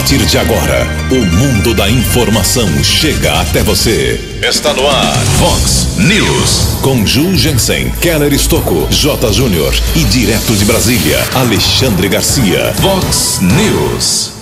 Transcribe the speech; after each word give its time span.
partir 0.00 0.24
de 0.24 0.38
agora, 0.38 0.86
o 1.10 1.26
mundo 1.36 1.74
da 1.74 1.90
informação 1.90 2.66
chega 2.82 3.38
até 3.38 3.62
você. 3.62 4.18
Está 4.42 4.72
no 4.72 4.86
ar, 4.86 5.16
Fox 5.38 5.98
News. 5.98 6.78
Com 6.80 7.04
Ju 7.04 7.36
Jensen, 7.36 7.90
Keller 8.00 8.32
Estocco, 8.32 8.88
J. 8.90 9.30
Júnior 9.30 9.74
e 9.94 10.02
direto 10.04 10.56
de 10.56 10.64
Brasília, 10.64 11.22
Alexandre 11.34 12.08
Garcia. 12.08 12.72
Fox 12.80 13.40
News. 13.42 14.32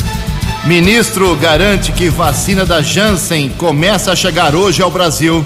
Ministro 0.65 1.35
garante 1.35 1.91
que 1.91 2.09
vacina 2.09 2.65
da 2.65 2.81
Janssen 2.81 3.49
começa 3.49 4.13
a 4.13 4.17
chegar 4.17 4.55
hoje 4.55 4.81
ao 4.81 4.93
Brasil. 4.93 5.45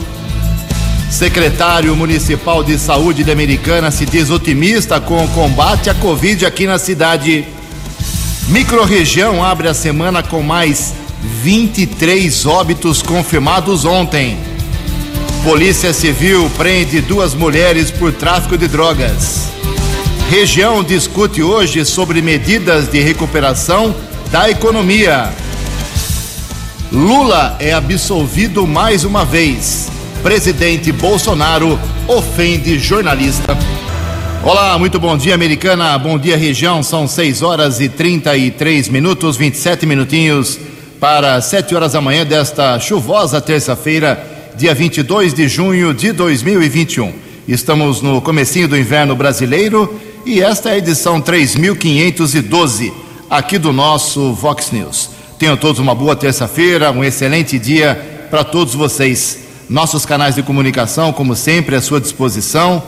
Secretário 1.10 1.96
Municipal 1.96 2.62
de 2.62 2.78
Saúde 2.78 3.24
da 3.24 3.32
Americana 3.32 3.90
se 3.90 4.04
diz 4.04 4.28
otimista 4.28 5.00
com 5.00 5.24
o 5.24 5.28
combate 5.28 5.88
à 5.88 5.94
Covid 5.94 6.44
aqui 6.44 6.66
na 6.66 6.78
cidade. 6.78 7.46
Microrregião 8.48 9.42
abre 9.42 9.68
a 9.68 9.74
semana 9.74 10.22
com 10.22 10.42
mais 10.42 10.94
23 11.42 12.44
óbitos 12.46 13.00
confirmados 13.00 13.84
ontem. 13.84 14.36
Polícia 15.44 15.92
Civil 15.92 16.50
prende 16.56 17.00
duas 17.00 17.34
mulheres 17.34 17.90
por 17.90 18.12
tráfico 18.12 18.58
de 18.58 18.68
drogas. 18.68 19.48
Região 20.28 20.82
discute 20.82 21.42
hoje 21.42 21.84
sobre 21.84 22.20
medidas 22.20 22.88
de 22.88 23.00
recuperação 23.00 23.94
da 24.30 24.50
economia. 24.50 25.32
Lula 26.90 27.56
é 27.58 27.72
absolvido 27.72 28.66
mais 28.66 29.04
uma 29.04 29.24
vez. 29.24 29.88
Presidente 30.22 30.92
Bolsonaro 30.92 31.78
ofende 32.06 32.78
jornalista. 32.78 33.56
Olá, 34.44 34.76
muito 34.76 34.98
bom 34.98 35.16
dia, 35.16 35.36
americana. 35.36 35.96
Bom 35.96 36.18
dia, 36.18 36.36
região. 36.36 36.82
São 36.82 37.06
6 37.06 37.42
horas 37.42 37.80
e 37.80 37.88
33 37.88 38.88
minutos, 38.88 39.36
27 39.36 39.86
minutinhos 39.86 40.58
para 40.98 41.40
7 41.40 41.72
horas 41.76 41.92
da 41.92 42.00
manhã 42.00 42.26
desta 42.26 42.76
chuvosa 42.80 43.40
terça-feira, 43.40 44.50
dia 44.56 44.74
22 44.74 45.32
de 45.32 45.46
junho 45.46 45.94
de 45.94 46.10
2021. 46.10 47.12
Estamos 47.46 48.02
no 48.02 48.20
comecinho 48.20 48.66
do 48.66 48.76
inverno 48.76 49.14
brasileiro 49.14 49.96
e 50.26 50.42
esta 50.42 50.70
é 50.70 50.72
a 50.72 50.78
edição 50.78 51.20
3512 51.20 52.92
aqui 53.30 53.58
do 53.58 53.72
nosso 53.72 54.32
Vox 54.32 54.72
News. 54.72 55.10
Tenham 55.38 55.56
todos 55.56 55.78
uma 55.78 55.94
boa 55.94 56.16
terça-feira, 56.16 56.90
um 56.90 57.04
excelente 57.04 57.60
dia 57.60 58.26
para 58.28 58.42
todos 58.42 58.74
vocês. 58.74 59.38
Nossos 59.70 60.04
canais 60.04 60.34
de 60.34 60.42
comunicação, 60.42 61.12
como 61.12 61.36
sempre, 61.36 61.76
à 61.76 61.80
sua 61.80 62.00
disposição, 62.00 62.82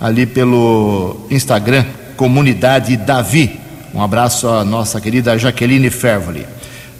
ali 0.00 0.26
pelo 0.26 1.16
Instagram, 1.30 1.84
Comunidade 2.16 2.96
Davi. 2.96 3.58
Um 3.94 4.02
abraço 4.02 4.48
à 4.48 4.64
nossa 4.64 5.00
querida 5.00 5.38
Jaqueline 5.38 5.90
Fervoli. 5.90 6.46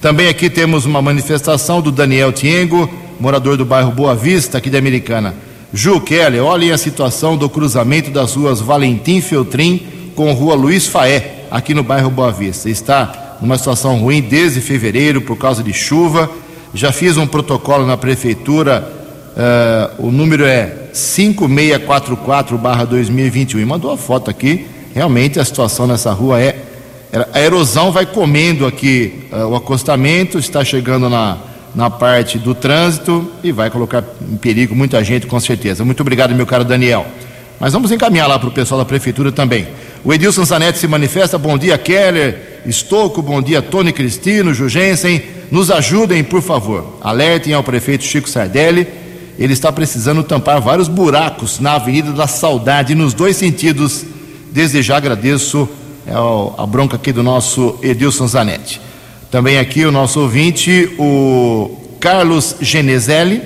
Também 0.01 0.29
aqui 0.29 0.51
temos 0.51 0.85
uma 0.85 1.01
manifestação 1.01 1.81
do 1.81 1.91
Daniel 1.91 2.33
Tiengo, 2.33 2.89
morador 3.19 3.57
do 3.57 3.65
bairro 3.65 3.91
Boa 3.91 4.15
Vista, 4.15 4.59
aqui 4.59 4.71
da 4.71 4.79
Americana. 4.79 5.35
Ju 5.73 6.01
Kelly, 6.01 6.39
olhem 6.39 6.71
a 6.71 6.79
situação 6.79 7.37
do 7.37 7.49
cruzamento 7.49 8.11
das 8.11 8.35
ruas 8.35 8.61
Valentim 8.61 9.21
Feltrin 9.21 9.85
com 10.15 10.33
Rua 10.33 10.55
Luiz 10.55 10.87
Faé, 10.87 11.47
aqui 11.51 11.75
no 11.75 11.83
bairro 11.83 12.11
Boa 12.11 12.31
Vista. 12.31 12.71
Está 12.71 13.39
numa 13.41 13.59
situação 13.59 13.99
ruim 13.99 14.21
desde 14.21 14.61
fevereiro 14.61 15.21
por 15.21 15.37
causa 15.37 15.63
de 15.63 15.73
chuva. 15.73 16.31
Já 16.73 16.93
fiz 16.93 17.17
um 17.17 17.27
protocolo 17.27 17.87
na 17.87 17.97
prefeitura, 17.97 18.93
uh, 19.37 20.07
o 20.07 20.11
número 20.11 20.45
é 20.45 20.89
5644-2021 20.93 23.61
e 23.61 23.65
mandou 23.65 23.91
a 23.91 23.97
foto 23.97 24.31
aqui. 24.31 24.67
Realmente 24.95 25.41
a 25.41 25.45
situação 25.45 25.87
nessa 25.87 26.13
rua 26.13 26.39
é. 26.41 26.57
A 27.33 27.41
erosão 27.41 27.93
vai 27.93 28.05
comendo 28.07 28.67
aqui 28.67 29.29
uh, 29.33 29.47
o 29.47 29.55
acostamento, 29.55 30.37
está 30.39 30.65
chegando 30.65 31.09
na, 31.09 31.39
na 31.75 31.89
parte 31.91 32.39
do 32.39 32.55
trânsito 32.55 33.31
e 33.43 33.51
vai 33.53 33.71
colocar 33.71 34.05
em 34.21 34.37
perigo 34.37 34.75
muita 34.75 35.03
gente, 35.05 35.27
com 35.27 35.41
certeza. 35.41 35.85
Muito 35.85 36.01
obrigado, 36.01 36.35
meu 36.35 36.47
caro 36.47 36.65
Daniel. 36.65 37.07
Mas 37.59 37.73
vamos 37.73 37.91
encaminhar 37.93 38.29
lá 38.29 38.39
para 38.39 38.49
o 38.49 38.53
pessoal 38.53 38.79
da 38.79 38.85
prefeitura 38.85 39.33
também. 39.33 39.67
O 40.05 40.13
Edilson 40.13 40.45
Zanetti 40.45 40.79
se 40.79 40.87
manifesta. 40.87 41.39
Bom 41.39 41.57
dia, 41.57 41.79
Keller, 41.79 42.61
Estouco. 42.67 43.23
Bom 43.23 43.41
dia, 43.41 43.63
Tony 43.63 43.93
Cristino, 43.93 44.53
Jugensen. 44.53 45.23
Nos 45.51 45.71
ajudem, 45.71 46.23
por 46.23 46.43
favor. 46.43 46.99
Alertem 47.01 47.55
ao 47.55 47.63
prefeito 47.63 48.05
Chico 48.05 48.29
Sardelli. 48.29 48.87
Ele 49.39 49.53
está 49.53 49.73
precisando 49.73 50.23
tampar 50.23 50.61
vários 50.61 50.89
buracos 50.89 51.59
na 51.59 51.75
Avenida 51.75 52.13
da 52.13 52.27
Saudade, 52.27 52.95
nos 52.95 53.15
dois 53.15 53.37
sentidos. 53.37 54.05
Desde 54.53 54.83
já 54.83 54.97
agradeço 54.97 55.69
é, 56.07 56.13
a 56.57 56.67
bronca 56.67 56.97
aqui 56.97 57.13
do 57.13 57.23
nosso 57.23 57.77
Edilson 57.83 58.27
Zanetti. 58.27 58.81
Também 59.31 59.59
aqui 59.59 59.85
o 59.85 59.91
nosso 59.91 60.21
ouvinte, 60.21 60.95
o 60.99 61.77
Carlos 61.99 62.57
Genezelli. 62.61 63.43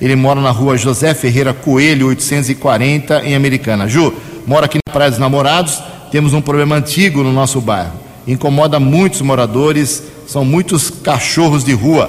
Ele 0.00 0.14
mora 0.14 0.40
na 0.40 0.50
rua 0.50 0.76
José 0.76 1.14
Ferreira 1.14 1.52
Coelho, 1.52 2.08
840, 2.08 3.22
em 3.24 3.34
Americana. 3.34 3.88
Ju, 3.88 4.12
mora 4.46 4.66
aqui 4.66 4.78
na 4.86 4.92
Praia 4.92 5.10
dos 5.10 5.18
Namorados 5.18 5.82
temos 6.14 6.32
um 6.32 6.40
problema 6.40 6.76
antigo 6.76 7.24
no 7.24 7.32
nosso 7.32 7.60
bairro. 7.60 7.90
Incomoda 8.24 8.78
muitos 8.78 9.20
moradores, 9.20 10.00
são 10.28 10.44
muitos 10.44 10.88
cachorros 10.88 11.64
de 11.64 11.72
rua 11.72 12.08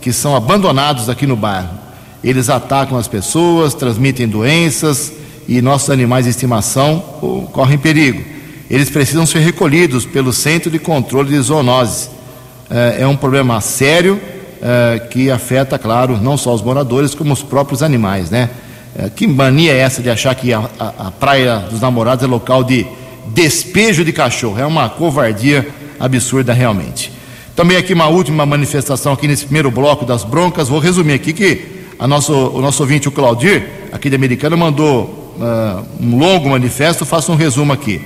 que 0.00 0.12
são 0.12 0.36
abandonados 0.36 1.08
aqui 1.08 1.26
no 1.26 1.34
bairro. 1.34 1.68
Eles 2.22 2.50
atacam 2.50 2.98
as 2.98 3.08
pessoas, 3.08 3.74
transmitem 3.74 4.28
doenças 4.28 5.12
e 5.48 5.62
nossos 5.62 5.90
animais 5.90 6.24
de 6.24 6.30
estimação 6.30 7.00
correm 7.52 7.78
perigo. 7.78 8.22
Eles 8.70 8.88
precisam 8.90 9.26
ser 9.26 9.40
recolhidos 9.40 10.04
pelo 10.04 10.32
Centro 10.32 10.70
de 10.70 10.78
Controle 10.78 11.30
de 11.30 11.40
Zoonoses. 11.40 12.10
É, 12.70 13.02
é 13.02 13.06
um 13.06 13.16
problema 13.16 13.60
sério 13.60 14.20
é, 14.62 15.00
que 15.10 15.30
afeta, 15.30 15.78
claro, 15.78 16.18
não 16.18 16.36
só 16.36 16.54
os 16.54 16.62
moradores, 16.62 17.14
como 17.14 17.32
os 17.32 17.42
próprios 17.42 17.82
animais, 17.82 18.30
né? 18.30 18.50
É, 18.96 19.08
que 19.08 19.26
mania 19.26 19.72
é 19.72 19.78
essa 19.78 20.02
de 20.02 20.10
achar 20.10 20.34
que 20.34 20.52
a, 20.52 20.68
a, 20.78 21.06
a 21.06 21.10
Praia 21.10 21.58
dos 21.70 21.80
Namorados 21.80 22.24
é 22.24 22.26
local 22.26 22.62
de 22.62 22.86
despejo 23.28 24.04
de 24.04 24.12
cachorro. 24.12 24.60
É 24.60 24.66
uma 24.66 24.88
covardia 24.88 25.66
absurda 25.98 26.52
realmente. 26.52 27.10
Também 27.56 27.76
aqui 27.76 27.92
uma 27.92 28.06
última 28.06 28.46
manifestação 28.46 29.12
aqui 29.12 29.26
nesse 29.26 29.44
primeiro 29.44 29.70
bloco 29.70 30.04
das 30.04 30.22
broncas. 30.22 30.68
Vou 30.68 30.78
resumir 30.78 31.14
aqui 31.14 31.32
que 31.32 31.79
nosso, 32.06 32.32
o 32.32 32.60
nosso 32.60 32.82
ouvinte, 32.82 33.08
o 33.08 33.12
Claudir, 33.12 33.68
aqui 33.92 34.08
da 34.08 34.16
Americana, 34.16 34.56
mandou 34.56 35.34
uh, 35.36 35.84
um 36.00 36.18
longo 36.18 36.48
manifesto. 36.48 37.04
Faço 37.04 37.32
um 37.32 37.36
resumo 37.36 37.72
aqui. 37.72 38.00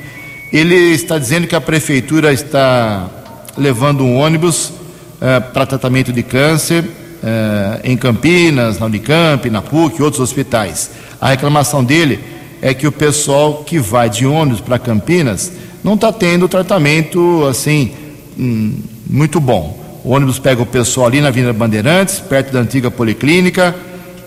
Ele 0.53 0.75
está 0.75 1.19
dizendo 1.19 1.47
que 1.47 1.55
a 1.55 1.61
prefeitura 1.61 2.33
está 2.33 3.09
levando 3.57 4.05
um 4.05 4.17
ônibus 4.17 4.73
eh, 5.21 5.41
para 5.41 5.65
tratamento 5.65 6.13
de 6.13 6.23
câncer 6.23 6.85
eh, 7.23 7.81
em 7.85 7.97
Campinas, 7.97 8.79
na 8.79 8.87
Unicamp, 8.87 9.49
na 9.49 9.63
PUC 9.63 9.99
e 9.99 10.03
outros 10.03 10.21
hospitais. 10.21 10.91
A 11.21 11.31
reclamação 11.31 11.83
dele 11.83 12.21
é 12.61 12.75
que 12.75 12.87
o 12.87 12.93
pessoal 12.93 13.65
que 13.65 13.79
vai 13.79 14.11
de 14.11 14.27
ônibus 14.27 14.61
para 14.61 14.79
Campinas 14.79 15.51
não 15.83 15.95
está 15.95 16.13
tendo 16.13 16.49
tratamento 16.49 17.47
assim 17.47 17.93
hum, 18.39 18.75
muito 19.09 19.41
bom. 19.41 19.84
O 20.05 20.11
ônibus 20.11 20.39
pega 20.39 20.61
o 20.61 20.67
pessoal 20.67 21.07
ali 21.07 21.23
na 21.23 21.29
Avenida 21.29 21.51
Bandeirantes, 21.55 22.21
perto 22.21 22.53
da 22.53 22.61
antiga 22.61 22.91
policlínica. 22.91 23.75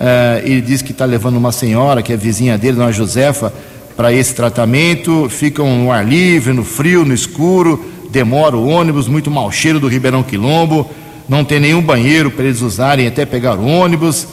Uh, 0.02 0.44
ele 0.44 0.60
diz 0.60 0.82
que 0.82 0.92
está 0.92 1.06
levando 1.06 1.38
uma 1.38 1.52
senhora, 1.52 2.02
que 2.02 2.12
é 2.12 2.18
vizinha 2.18 2.58
dele, 2.58 2.78
Dona 2.78 2.92
Josefa, 2.92 3.54
para 3.96 4.12
esse 4.12 4.34
tratamento. 4.34 5.30
Ficam 5.30 5.84
no 5.84 5.92
ar 5.92 6.04
livre, 6.04 6.52
no 6.52 6.64
frio, 6.64 7.06
no 7.06 7.14
escuro. 7.14 7.86
Demora 8.10 8.58
o 8.58 8.68
ônibus, 8.68 9.08
muito 9.08 9.30
mau 9.30 9.52
cheiro 9.52 9.80
do 9.80 9.88
Ribeirão 9.88 10.24
Quilombo. 10.24 10.90
Não 11.30 11.46
tem 11.46 11.60
nenhum 11.60 11.84
banheiro 11.84 12.32
para 12.32 12.46
eles 12.46 12.64
usarem 12.64 13.06
até 13.06 13.24
pegar 13.24 13.54
o 13.54 13.68
ônibus. 13.68 14.28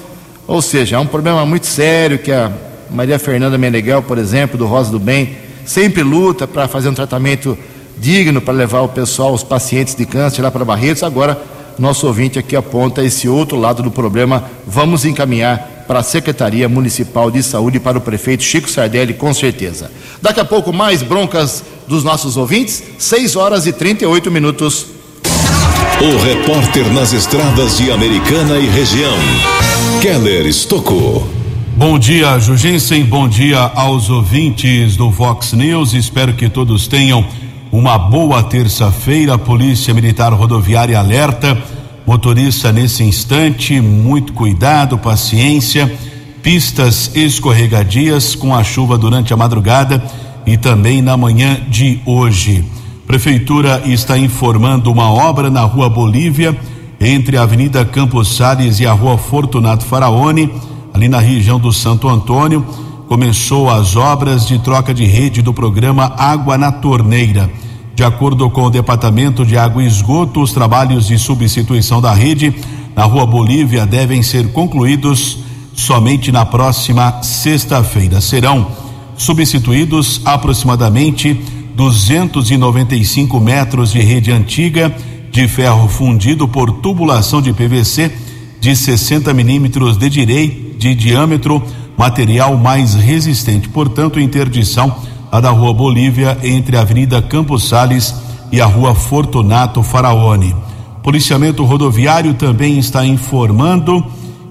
Ou 0.47 0.63
seja, 0.63 0.97
é 0.97 0.99
um 0.99 1.07
problema 1.07 1.45
muito 1.45 1.67
sério 1.67 2.19
que 2.19 2.33
a 2.33 2.51
Maria 2.91 3.19
Fernanda 3.19 3.59
Meneghel, 3.59 4.03
por 4.03 4.17
exemplo, 4.17 4.57
do 4.57 4.65
Rosa 4.65 4.91
do 4.91 4.99
Bem, 4.99 5.37
sempre 5.67 6.03
luta 6.03 6.47
para 6.47 6.67
fazer 6.67 6.89
um 6.89 6.95
tratamento 6.95 7.59
digno 7.99 8.41
para 8.41 8.55
levar 8.55 8.81
o 8.81 8.89
pessoal, 8.89 9.33
os 9.33 9.43
pacientes 9.43 9.95
de 9.95 10.05
câncer 10.05 10.43
lá 10.43 10.51
para 10.51 10.65
Barretos. 10.65 11.03
Agora, 11.03 11.41
nosso 11.79 12.07
ouvinte 12.07 12.39
aqui 12.39 12.55
aponta 12.55 13.03
esse 13.03 13.29
outro 13.29 13.59
lado 13.59 13.83
do 13.83 13.91
problema. 13.91 14.45
Vamos 14.67 15.05
encaminhar 15.05 15.85
para 15.87 16.01
a 16.01 16.03
Secretaria 16.03 16.69
Municipal 16.69 17.31
de 17.31 17.43
Saúde 17.43 17.79
para 17.79 17.99
o 17.99 18.01
prefeito 18.01 18.43
Chico 18.43 18.71
Sardelli, 18.71 19.15
com 19.15 19.33
certeza. 19.35 19.91
Daqui 20.21 20.41
a 20.41 20.45
pouco, 20.45 20.73
mais 20.73 21.03
broncas 21.03 21.63
dos 21.87 22.03
nossos 22.03 22.37
ouvintes, 22.37 22.83
6 22.99 23.37
horas 23.37 23.67
e 23.67 23.73
38 23.73 24.31
minutos. 24.31 24.87
O 26.01 26.23
repórter 26.23 26.93
nas 26.93 27.13
estradas 27.13 27.79
de 27.79 27.91
Americana 27.91 28.59
e 28.59 28.67
região, 28.67 29.17
Keller 30.01 30.47
Estocou. 30.47 31.27
Bom 31.77 31.99
dia, 31.99 32.39
Jugensen. 32.39 33.05
Bom 33.05 33.29
dia 33.29 33.59
aos 33.59 34.09
ouvintes 34.09 34.97
do 34.97 35.11
Vox 35.11 35.53
News. 35.53 35.93
Espero 35.93 36.33
que 36.33 36.49
todos 36.49 36.87
tenham 36.87 37.27
uma 37.75 37.99
boa 37.99 38.41
terça-feira, 38.41 39.37
Polícia 39.37 39.93
Militar 39.93 40.33
Rodoviária 40.33 40.97
alerta. 40.97 41.61
Motorista 42.07 42.71
nesse 42.71 43.03
instante, 43.03 43.81
muito 43.81 44.33
cuidado, 44.33 44.97
paciência. 44.97 45.93
Pistas 46.41 47.11
escorregadias 47.17 48.37
com 48.37 48.55
a 48.55 48.63
chuva 48.63 48.97
durante 48.97 49.35
a 49.35 49.37
madrugada 49.37 50.01
e 50.47 50.57
também 50.57 51.03
na 51.03 51.17
manhã 51.17 51.59
de 51.69 51.99
hoje. 52.07 52.65
Prefeitura 53.09 53.83
está 53.85 54.17
informando 54.17 54.93
uma 54.93 55.11
obra 55.11 55.51
na 55.51 55.63
Rua 55.63 55.91
Bolívia, 55.91 56.57
entre 57.01 57.37
a 57.37 57.43
Avenida 57.43 57.85
Campos 57.85 58.37
Salles 58.37 58.79
e 58.79 58.87
a 58.87 58.93
Rua 58.93 59.19
Fortunato 59.19 59.85
Faraone, 59.85 60.49
ali 60.93 61.09
na 61.09 61.19
região 61.19 61.59
do 61.59 61.73
Santo 61.73 62.09
Antônio. 62.09 62.65
Começou 63.09 63.69
as 63.69 63.97
obras 63.97 64.47
de 64.47 64.61
troca 64.61 64.95
de 64.95 65.05
rede 65.05 65.43
do 65.43 65.53
programa 65.53 66.15
Água 66.17 66.57
na 66.57 66.71
Torneira. 66.71 67.64
De 67.95 68.03
acordo 68.03 68.51
com 68.51 68.65
o 68.65 68.71
Departamento 68.71 69.47
de 69.47 69.57
Água 69.57 69.83
e 69.83 69.87
Esgoto, 69.87 70.43
os 70.43 70.53
trabalhos 70.53 71.07
de 71.07 71.17
substituição 71.17 72.01
da 72.01 72.13
rede 72.13 72.53
na 72.95 73.05
Rua 73.05 73.25
Bolívia 73.25 73.87
devem 73.87 74.23
ser 74.23 74.53
concluídos 74.53 75.39
somente 75.75 76.33
na 76.33 76.45
próxima 76.45 77.23
sexta-feira. 77.23 78.21
Serão 78.21 78.67
substituídos 79.17 80.21
aproximadamente 80.25 81.41
295 81.77 83.39
metros 83.39 83.93
de 83.93 84.01
rede 84.01 84.33
antiga 84.33 84.95
de 85.31 85.47
ferro 85.47 85.89
fundido 85.89 86.49
por 86.49 86.73
tubulação 86.73 87.41
de 87.41 87.53
PVC 87.53 88.11
de 88.61 88.75
60 88.75 89.33
milímetros 89.35 89.97
de, 89.97 90.09
direi, 90.09 90.75
de 90.79 90.95
diâmetro, 90.95 91.63
material 91.97 92.57
mais 92.57 92.95
resistente, 92.95 93.69
portanto, 93.69 94.19
interdição 94.19 94.97
a 95.35 95.41
da 95.41 95.51
Rua 95.51 95.75
Bolívia, 95.75 96.39
entre 96.45 96.77
a 96.77 96.83
Avenida 96.83 97.21
Campos 97.21 97.69
Sales 97.69 98.15
e 98.53 98.61
a 98.61 98.67
Rua 98.67 98.95
Fortunato 98.95 99.83
Faraone. 99.83 100.55
Policiamento 101.03 101.65
rodoviário 101.65 102.35
também 102.35 102.79
está 102.79 103.05
informando 103.05 104.07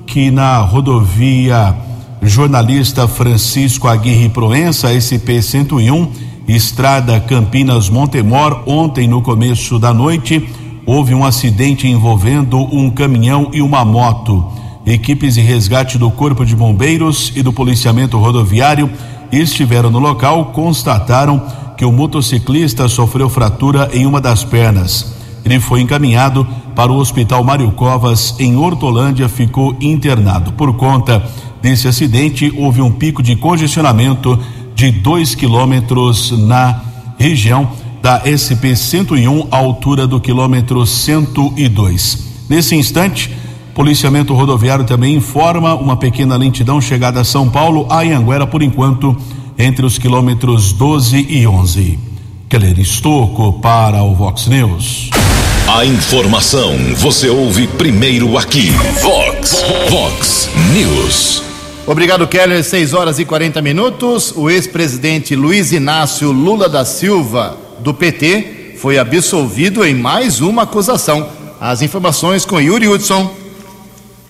que 0.05 0.29
na 0.29 0.57
rodovia 0.57 1.73
jornalista 2.21 3.07
Francisco 3.07 3.87
Aguirre 3.87 4.27
Proença, 4.27 4.89
SP 4.91 5.39
101, 5.41 6.11
Estrada 6.49 7.17
Campinas 7.17 7.87
Montemor, 7.87 8.63
ontem 8.65 9.07
no 9.07 9.21
começo 9.21 9.79
da 9.79 9.93
noite, 9.93 10.49
houve 10.85 11.15
um 11.15 11.23
acidente 11.23 11.87
envolvendo 11.87 12.57
um 12.59 12.89
caminhão 12.89 13.51
e 13.53 13.61
uma 13.61 13.85
moto. 13.85 14.51
Equipes 14.85 15.35
de 15.35 15.39
resgate 15.39 15.97
do 15.97 16.11
Corpo 16.11 16.45
de 16.45 16.57
Bombeiros 16.57 17.31
e 17.37 17.41
do 17.41 17.53
Policiamento 17.53 18.17
Rodoviário 18.17 18.91
estiveram 19.39 19.89
no 19.89 19.99
local 19.99 20.45
constataram 20.45 21.41
que 21.77 21.85
o 21.85 21.91
motociclista 21.91 22.87
sofreu 22.87 23.29
fratura 23.29 23.89
em 23.93 24.05
uma 24.05 24.21
das 24.21 24.43
pernas. 24.43 25.13
Ele 25.43 25.59
foi 25.59 25.81
encaminhado 25.81 26.47
para 26.75 26.91
o 26.91 26.97
Hospital 26.97 27.43
Mário 27.43 27.71
Covas, 27.71 28.35
em 28.39 28.55
Hortolândia, 28.55 29.27
ficou 29.27 29.75
internado. 29.81 30.53
Por 30.53 30.73
conta 30.75 31.23
desse 31.61 31.87
acidente, 31.87 32.53
houve 32.57 32.81
um 32.81 32.91
pico 32.91 33.21
de 33.21 33.35
congestionamento 33.35 34.39
de 34.75 34.91
2 34.91 35.35
quilômetros 35.35 36.31
na 36.47 36.81
região 37.17 37.69
da 38.01 38.21
SP 38.27 38.75
101, 38.75 39.47
altura 39.49 40.05
do 40.05 40.19
quilômetro 40.19 40.85
102. 40.85 42.45
Nesse 42.49 42.75
instante, 42.75 43.31
Policiamento 43.73 44.35
rodoviário 44.35 44.85
também 44.85 45.15
informa 45.15 45.73
uma 45.73 45.97
pequena 45.97 46.37
lentidão 46.37 46.79
chegada 46.79 47.21
a 47.21 47.23
São 47.23 47.49
Paulo, 47.49 47.87
a 47.89 48.01
Anhanguera, 48.01 48.45
por 48.45 48.61
enquanto, 48.61 49.17
entre 49.57 49.83
os 49.83 49.97
quilômetros 49.97 50.71
12 50.73 51.25
e 51.27 51.47
11. 51.47 51.97
Keller 52.47 52.79
Estocco 52.79 53.53
para 53.53 54.03
o 54.03 54.13
Vox 54.13 54.45
News. 54.45 55.09
A 55.67 55.83
informação 55.85 56.71
você 56.97 57.29
ouve 57.29 57.65
primeiro 57.65 58.37
aqui. 58.37 58.69
Vox, 59.01 59.65
Vox 59.89 60.49
News. 60.71 61.41
Obrigado, 61.87 62.27
Keller. 62.27 62.63
6 62.63 62.93
horas 62.93 63.17
e 63.17 63.25
40 63.25 63.59
minutos. 63.59 64.33
O 64.35 64.51
ex-presidente 64.51 65.35
Luiz 65.35 65.71
Inácio 65.71 66.31
Lula 66.31 66.69
da 66.69 66.85
Silva, 66.85 67.57
do 67.79 67.91
PT, 67.91 68.75
foi 68.77 68.99
absolvido 68.99 69.83
em 69.83 69.95
mais 69.95 70.41
uma 70.41 70.61
acusação. 70.61 71.27
As 71.59 71.81
informações 71.81 72.45
com 72.45 72.61
Yuri 72.61 72.87
Hudson. 72.87 73.42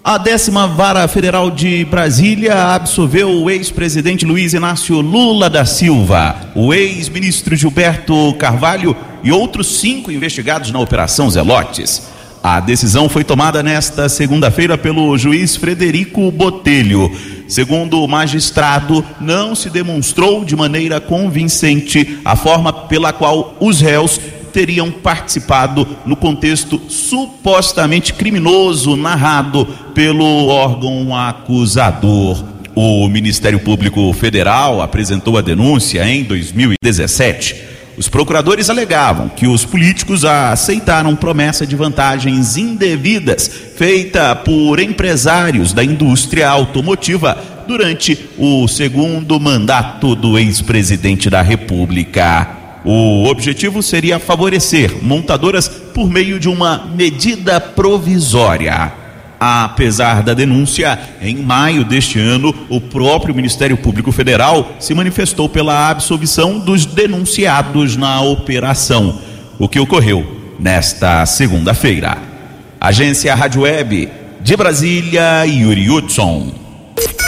A 0.06 0.18
décima 0.18 0.68
vara 0.68 1.08
federal 1.08 1.50
de 1.50 1.86
Brasília 1.86 2.76
absolveu 2.76 3.42
o 3.42 3.50
ex-presidente 3.50 4.26
Luiz 4.26 4.54
Inácio 4.54 5.00
Lula 5.00 5.50
da 5.50 5.64
Silva, 5.64 6.36
o 6.54 6.74
ex-ministro 6.74 7.56
Gilberto 7.56 8.34
Carvalho 8.34 8.94
e 9.24 9.32
outros 9.32 9.80
cinco 9.80 10.12
investigados 10.12 10.72
na 10.72 10.80
Operação 10.80 11.30
Zelotes. 11.30 12.12
A 12.44 12.60
decisão 12.60 13.08
foi 13.08 13.24
tomada 13.24 13.64
nesta 13.64 14.10
segunda-feira 14.10 14.78
pelo 14.78 15.18
juiz 15.18 15.56
Frederico 15.56 16.30
Botelho. 16.30 17.10
Segundo 17.48 18.04
o 18.04 18.08
magistrado, 18.08 19.06
não 19.22 19.56
se 19.56 19.70
demonstrou 19.70 20.44
de 20.44 20.54
maneira 20.54 21.00
convincente 21.00 22.20
a 22.26 22.36
forma 22.36 22.74
pela 22.74 23.14
qual 23.14 23.56
os 23.58 23.80
réus 23.80 24.20
teriam 24.54 24.92
participado 24.92 25.86
no 26.06 26.16
contexto 26.16 26.80
supostamente 26.88 28.14
criminoso 28.14 28.96
narrado 28.96 29.66
pelo 29.94 30.48
órgão 30.48 31.14
acusador. 31.16 32.46
O 32.76 33.08
Ministério 33.10 33.60
Público 33.60 34.14
Federal 34.14 34.82
apresentou 34.82 35.38
a 35.38 35.42
denúncia 35.42 36.08
em 36.08 36.24
2017. 36.24 37.74
Os 37.96 38.08
procuradores 38.08 38.70
alegavam 38.70 39.30
que 39.30 39.46
os 39.46 39.66
políticos 39.66 40.26
aceitaram 40.26 41.16
promessa 41.16 41.66
de 41.68 41.76
vantagens 41.76 42.58
indevidas 42.58 43.48
feita 43.76 44.36
por 44.36 44.80
empresários 44.80 45.74
da 45.74 45.84
indústria 45.84 46.50
automotiva 46.50 47.38
durante 47.68 48.30
o 48.38 48.68
segundo 48.68 49.40
mandato 49.40 50.16
do 50.16 50.40
ex-presidente 50.40 51.30
da 51.30 51.42
República. 51.44 52.63
O 52.86 53.26
objetivo 53.30 53.82
seria 53.82 54.20
favorecer 54.20 54.98
montadoras 55.02 55.68
por 55.68 56.10
meio 56.10 56.40
de 56.40 56.50
uma 56.50 56.86
medida 56.96 57.60
provisória. 57.60 58.92
Apesar 59.40 60.24
da 60.24 60.34
denúncia, 60.34 60.98
em 61.22 61.36
maio 61.36 61.84
deste 61.84 62.20
ano, 62.20 62.54
o 62.70 62.80
próprio 62.80 63.36
Ministério 63.36 63.76
Público 63.76 64.12
Federal 64.12 64.74
se 64.80 64.94
manifestou 64.94 65.50
pela 65.50 65.90
absolvição 65.90 66.60
dos 66.60 66.86
denunciados 66.86 67.98
na 67.98 68.22
operação, 68.22 69.20
o 69.60 69.68
que 69.68 69.80
ocorreu 69.80 70.56
nesta 70.60 71.26
segunda-feira. 71.26 72.18
Agência 72.80 73.36
Rádio 73.36 73.62
Web 73.62 74.10
de 74.42 74.58
Brasília, 74.58 75.46
Yuri 75.46 75.90
Hudson. 75.90 76.54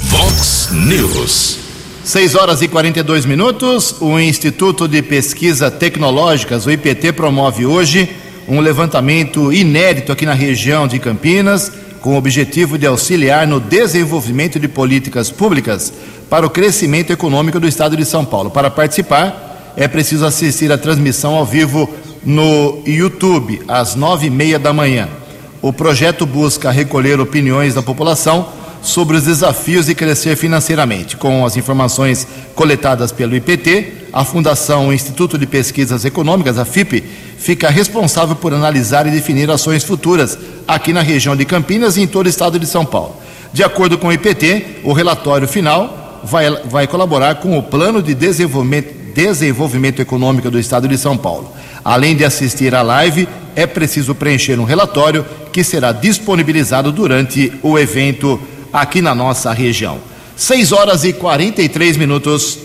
Vox 0.03 0.69
News. 0.71 1.64
6 2.05 2.35
horas 2.35 2.61
e 2.61 2.67
42 2.67 3.25
minutos. 3.25 3.95
O 3.99 4.19
Instituto 4.19 4.87
de 4.87 5.01
Pesquisa 5.01 5.71
Tecnológicas, 5.71 6.67
o 6.67 6.71
IPT, 6.71 7.13
promove 7.13 7.65
hoje 7.65 8.15
um 8.47 8.59
levantamento 8.59 9.51
inédito 9.51 10.11
aqui 10.11 10.23
na 10.23 10.35
região 10.35 10.87
de 10.87 10.99
Campinas, 10.99 11.71
com 12.01 12.13
o 12.13 12.17
objetivo 12.17 12.77
de 12.77 12.85
auxiliar 12.85 13.47
no 13.47 13.59
desenvolvimento 13.59 14.59
de 14.59 14.67
políticas 14.67 15.31
públicas 15.31 15.91
para 16.29 16.45
o 16.45 16.49
crescimento 16.49 17.11
econômico 17.11 17.59
do 17.59 17.67
estado 17.67 17.97
de 17.97 18.05
São 18.05 18.23
Paulo. 18.23 18.51
Para 18.51 18.69
participar, 18.69 19.73
é 19.75 19.87
preciso 19.87 20.27
assistir 20.27 20.71
a 20.71 20.77
transmissão 20.77 21.33
ao 21.33 21.43
vivo 21.43 21.89
no 22.23 22.83
YouTube, 22.85 23.63
às 23.67 23.95
nove 23.95 24.27
e 24.27 24.29
meia 24.29 24.59
da 24.59 24.71
manhã. 24.71 25.09
O 25.59 25.73
projeto 25.73 26.23
busca 26.27 26.69
recolher 26.69 27.19
opiniões 27.19 27.73
da 27.73 27.81
população 27.81 28.47
sobre 28.87 29.17
os 29.17 29.23
desafios 29.23 29.87
de 29.87 29.95
crescer 29.95 30.35
financeiramente. 30.35 31.17
Com 31.17 31.45
as 31.45 31.57
informações 31.57 32.27
coletadas 32.53 33.11
pelo 33.11 33.35
IPT, 33.35 34.07
a 34.13 34.23
Fundação 34.23 34.93
Instituto 34.93 35.37
de 35.37 35.45
Pesquisas 35.45 36.05
Econômicas, 36.05 36.57
a 36.57 36.65
FIP, 36.65 37.03
fica 37.37 37.69
responsável 37.69 38.35
por 38.35 38.53
analisar 38.53 39.05
e 39.07 39.11
definir 39.11 39.49
ações 39.51 39.83
futuras 39.83 40.37
aqui 40.67 40.93
na 40.93 41.01
região 41.01 41.35
de 41.35 41.45
Campinas 41.45 41.97
e 41.97 42.01
em 42.01 42.07
todo 42.07 42.27
o 42.27 42.29
estado 42.29 42.57
de 42.57 42.65
São 42.65 42.85
Paulo. 42.85 43.15
De 43.51 43.63
acordo 43.63 43.97
com 43.97 44.07
o 44.07 44.13
IPT, 44.13 44.81
o 44.83 44.93
relatório 44.93 45.47
final 45.47 46.21
vai, 46.23 46.49
vai 46.65 46.87
colaborar 46.87 47.35
com 47.35 47.57
o 47.57 47.63
Plano 47.63 48.01
de 48.01 48.13
Desenvolvimento, 48.13 49.05
Desenvolvimento 49.13 50.01
Econômico 50.01 50.51
do 50.51 50.59
estado 50.59 50.87
de 50.87 50.97
São 50.97 51.17
Paulo. 51.17 51.51
Além 51.83 52.15
de 52.15 52.25
assistir 52.25 52.75
à 52.75 52.81
live, 52.81 53.27
é 53.55 53.65
preciso 53.65 54.13
preencher 54.13 54.59
um 54.59 54.65
relatório 54.65 55.25
que 55.53 55.63
será 55.63 55.93
disponibilizado 55.93 56.91
durante 56.91 57.53
o 57.63 57.79
evento 57.79 58.39
aqui 58.75 59.01
na 59.01 59.15
nossa 59.15 59.53
região. 59.53 59.99
6 60.35 60.71
horas 60.73 61.03
e 61.05 61.13
43 61.13 61.95
minutos. 61.95 62.59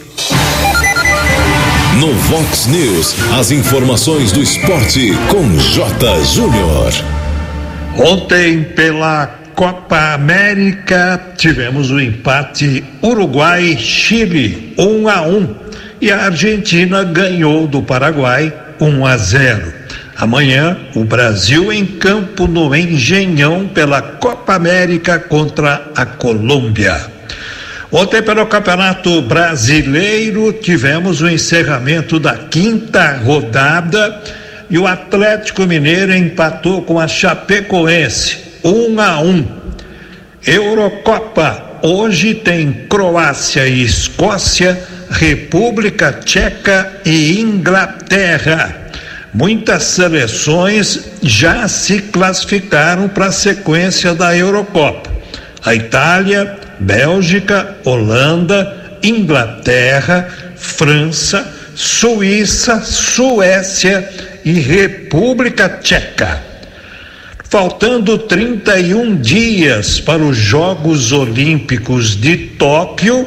No 1.99 2.12
Vox 2.14 2.67
News, 2.67 3.14
as 3.38 3.50
informações 3.50 4.33
do 4.33 4.43
esporte 4.43 5.12
com 5.29 5.57
J. 5.57 6.25
Júnior. 6.25 6.93
Ontem, 7.97 8.64
pela 8.64 9.26
Copa 9.55 10.14
América, 10.14 11.35
tivemos 11.37 11.90
o 11.90 11.95
um 11.95 12.00
empate 12.00 12.83
Uruguai-Chile, 13.02 14.75
1 14.79 15.09
a 15.09 15.23
1. 15.23 15.55
E 16.00 16.11
a 16.11 16.25
Argentina 16.25 17.05
ganhou 17.05 17.67
do 17.69 17.83
Paraguai 17.83 18.52
1 18.81 19.07
a 19.07 19.17
0. 19.17 19.79
Amanhã, 20.21 20.77
o 20.95 21.03
Brasil 21.03 21.73
em 21.73 21.87
campo 21.87 22.47
no 22.47 22.77
Engenhão 22.77 23.67
pela 23.67 24.03
Copa 24.03 24.55
América 24.55 25.19
contra 25.19 25.91
a 25.97 26.05
Colômbia. 26.05 26.95
Ontem, 27.91 28.21
pelo 28.21 28.45
Campeonato 28.45 29.23
Brasileiro, 29.23 30.53
tivemos 30.53 31.23
o 31.23 31.29
encerramento 31.29 32.21
da 32.21 32.35
quinta 32.35 33.17
rodada 33.17 34.23
e 34.69 34.79
o 34.79 34.87
Atlético 34.87 35.62
Mineiro 35.62 36.15
empatou 36.15 36.83
com 36.83 37.00
a 37.00 37.09
Chapecoense, 37.09 38.37
um 38.62 39.00
a 39.00 39.23
um. 39.23 39.43
Eurocopa, 40.47 41.81
hoje 41.83 42.35
tem 42.35 42.87
Croácia 42.91 43.67
e 43.67 43.83
Escócia, 43.83 44.79
República 45.09 46.12
Tcheca 46.12 47.00
e 47.07 47.41
Inglaterra. 47.41 48.79
Muitas 49.32 49.84
seleções 49.84 51.10
já 51.22 51.68
se 51.68 52.00
classificaram 52.00 53.08
para 53.08 53.26
a 53.26 53.32
sequência 53.32 54.12
da 54.12 54.37
Eurocopa. 54.37 55.08
A 55.64 55.75
Itália, 55.75 56.58
Bélgica, 56.80 57.76
Holanda, 57.84 58.99
Inglaterra, 59.02 60.28
França, 60.56 61.46
Suíça, 61.76 62.80
Suécia 62.80 64.08
e 64.44 64.52
República 64.52 65.68
Tcheca. 65.80 66.42
Faltando 67.49 68.18
31 68.18 69.16
dias 69.16 70.00
para 70.00 70.22
os 70.22 70.37
Jogos 70.37 71.12
Olímpicos 71.12 72.16
de 72.16 72.37
Tóquio, 72.37 73.26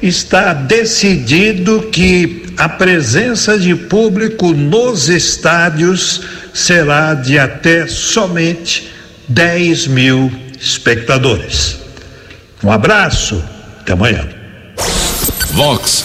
está 0.00 0.52
decidido 0.52 1.88
que 1.92 2.47
a 2.58 2.68
presença 2.68 3.56
de 3.56 3.72
público 3.74 4.52
nos 4.52 5.08
estádios 5.08 6.22
será 6.52 7.14
de 7.14 7.38
até 7.38 7.86
somente 7.86 8.92
10 9.28 9.86
mil 9.86 10.32
espectadores. 10.60 11.78
Um 12.62 12.72
abraço, 12.72 13.42
até 13.80 13.92
amanhã. 13.92 14.28
Vox 15.52 16.04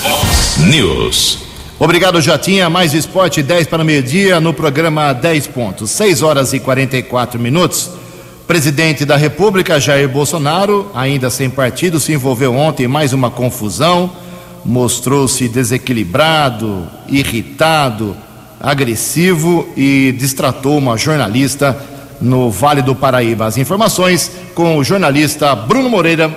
News. 0.59 1.39
Obrigado, 1.79 2.21
Jotinha. 2.21 2.69
Mais 2.69 2.93
esporte 2.93 3.41
10 3.41 3.65
para 3.65 3.83
meio-dia 3.83 4.39
no 4.39 4.53
programa 4.53 5.11
10 5.11 5.47
pontos. 5.47 5.89
6 5.89 6.21
horas 6.21 6.53
e 6.53 6.59
44 6.59 7.39
minutos. 7.39 7.89
Presidente 8.45 9.05
da 9.05 9.15
República, 9.15 9.79
Jair 9.79 10.07
Bolsonaro, 10.07 10.91
ainda 10.93 11.31
sem 11.31 11.49
partido, 11.49 11.99
se 11.99 12.13
envolveu 12.13 12.55
ontem 12.55 12.83
em 12.83 12.87
mais 12.87 13.11
uma 13.11 13.31
confusão. 13.31 14.11
Mostrou-se 14.65 15.47
desequilibrado, 15.47 16.87
irritado, 17.07 18.15
agressivo 18.59 19.67
e 19.75 20.15
distratou 20.17 20.77
uma 20.77 20.97
jornalista 20.97 21.77
no 22.21 22.49
Vale 22.49 22.81
do 22.81 22.95
Paraíba. 22.95 23.45
As 23.45 23.57
informações 23.57 24.31
com 24.55 24.77
o 24.77 24.83
jornalista 24.83 25.53
Bruno 25.53 25.89
Moreira. 25.89 26.33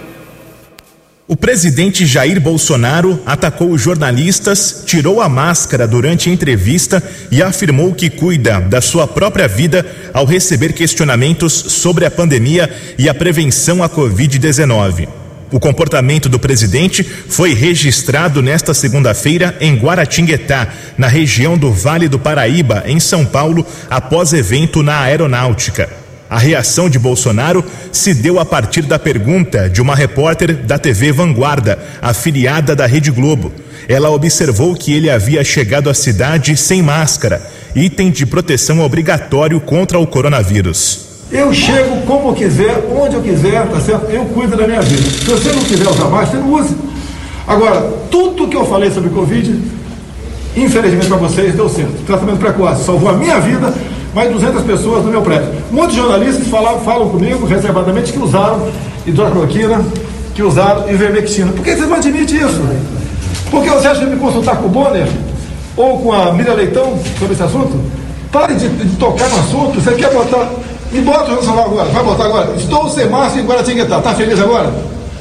O 1.28 1.36
presidente 1.36 2.06
Jair 2.06 2.40
Bolsonaro 2.40 3.20
atacou 3.26 3.76
jornalistas, 3.76 4.84
tirou 4.86 5.20
a 5.20 5.28
máscara 5.28 5.86
durante 5.86 6.30
a 6.30 6.32
entrevista 6.32 7.02
e 7.32 7.42
afirmou 7.42 7.94
que 7.94 8.08
cuida 8.08 8.60
da 8.60 8.80
sua 8.80 9.08
própria 9.08 9.48
vida 9.48 9.84
ao 10.14 10.24
receber 10.24 10.72
questionamentos 10.72 11.52
sobre 11.52 12.04
a 12.06 12.10
pandemia 12.10 12.72
e 12.96 13.08
a 13.08 13.14
prevenção 13.14 13.82
à 13.82 13.88
Covid-19. 13.88 15.25
O 15.50 15.60
comportamento 15.60 16.28
do 16.28 16.38
presidente 16.38 17.04
foi 17.04 17.54
registrado 17.54 18.42
nesta 18.42 18.74
segunda-feira 18.74 19.56
em 19.60 19.76
Guaratinguetá, 19.76 20.68
na 20.98 21.06
região 21.06 21.56
do 21.56 21.72
Vale 21.72 22.08
do 22.08 22.18
Paraíba, 22.18 22.82
em 22.86 22.98
São 22.98 23.24
Paulo, 23.24 23.64
após 23.88 24.32
evento 24.32 24.82
na 24.82 25.00
aeronáutica. 25.02 25.88
A 26.28 26.38
reação 26.38 26.90
de 26.90 26.98
Bolsonaro 26.98 27.64
se 27.92 28.12
deu 28.12 28.40
a 28.40 28.44
partir 28.44 28.82
da 28.82 28.98
pergunta 28.98 29.70
de 29.70 29.80
uma 29.80 29.94
repórter 29.94 30.56
da 30.56 30.76
TV 30.76 31.12
Vanguarda, 31.12 31.78
afiliada 32.02 32.74
da 32.74 32.84
Rede 32.84 33.12
Globo. 33.12 33.52
Ela 33.88 34.10
observou 34.10 34.74
que 34.74 34.92
ele 34.92 35.08
havia 35.08 35.44
chegado 35.44 35.88
à 35.88 35.94
cidade 35.94 36.56
sem 36.56 36.82
máscara, 36.82 37.40
item 37.76 38.10
de 38.10 38.26
proteção 38.26 38.80
obrigatório 38.80 39.60
contra 39.60 40.00
o 40.00 40.06
coronavírus. 40.06 41.05
Eu 41.30 41.52
chego 41.52 42.02
como 42.06 42.34
quiser, 42.34 42.88
onde 42.96 43.16
eu 43.16 43.20
quiser, 43.20 43.66
tá 43.66 43.80
certo? 43.80 44.08
Eu 44.10 44.24
cuido 44.26 44.56
da 44.56 44.66
minha 44.66 44.80
vida. 44.80 45.02
Se 45.02 45.24
você 45.24 45.52
não 45.52 45.62
quiser 45.62 45.88
usar 45.88 46.04
máscara, 46.04 46.38
não 46.38 46.52
use. 46.52 46.74
Agora, 47.46 47.92
tudo 48.10 48.46
que 48.46 48.56
eu 48.56 48.64
falei 48.64 48.90
sobre 48.90 49.10
Covid, 49.10 49.60
infelizmente 50.56 51.06
para 51.06 51.16
vocês, 51.16 51.54
deu 51.54 51.68
certo. 51.68 52.04
Tratamento 52.06 52.38
precoce 52.38 52.84
salvou 52.84 53.08
a 53.08 53.12
minha 53.14 53.40
vida, 53.40 53.74
mais 54.14 54.32
200 54.32 54.62
pessoas 54.62 55.04
no 55.04 55.10
meu 55.10 55.22
prédio. 55.22 55.48
Muitos 55.70 55.96
jornalistas 55.96 56.46
falam, 56.46 56.78
falam 56.80 57.08
comigo, 57.08 57.44
reservadamente, 57.44 58.12
que 58.12 58.18
usaram 58.18 58.68
hidrocloroquina, 59.04 59.84
que 60.32 60.42
usaram 60.42 60.88
ivermectina. 60.88 61.50
Por 61.50 61.64
que 61.64 61.74
vocês 61.74 61.88
não 61.88 61.96
admitem 61.96 62.36
isso? 62.36 62.62
Porque 63.50 63.68
você 63.68 63.88
acha 63.88 64.00
que 64.00 64.06
me 64.06 64.16
consultar 64.16 64.56
com 64.58 64.66
o 64.66 64.68
Bonner 64.68 65.08
ou 65.76 65.98
com 65.98 66.12
a 66.12 66.32
Miriam 66.32 66.54
Leitão 66.54 66.98
sobre 67.18 67.34
esse 67.34 67.42
assunto? 67.42 67.80
Pare 68.30 68.54
de, 68.54 68.68
de 68.68 68.96
tocar 68.96 69.28
no 69.28 69.38
assunto. 69.38 69.80
Você 69.80 69.92
quer 69.94 70.12
botar 70.12 70.50
me 70.92 71.00
bota 71.00 71.32
o 71.32 71.42
celular 71.42 71.64
agora, 71.64 71.88
vai 71.90 72.04
botar 72.04 72.24
agora. 72.24 72.54
Estou 72.56 72.88
sem 72.88 73.08
máscara 73.08 73.40
em 73.40 73.46
Guaratinguetá. 73.46 73.98
Está 73.98 74.14
feliz 74.14 74.40
agora? 74.40 74.72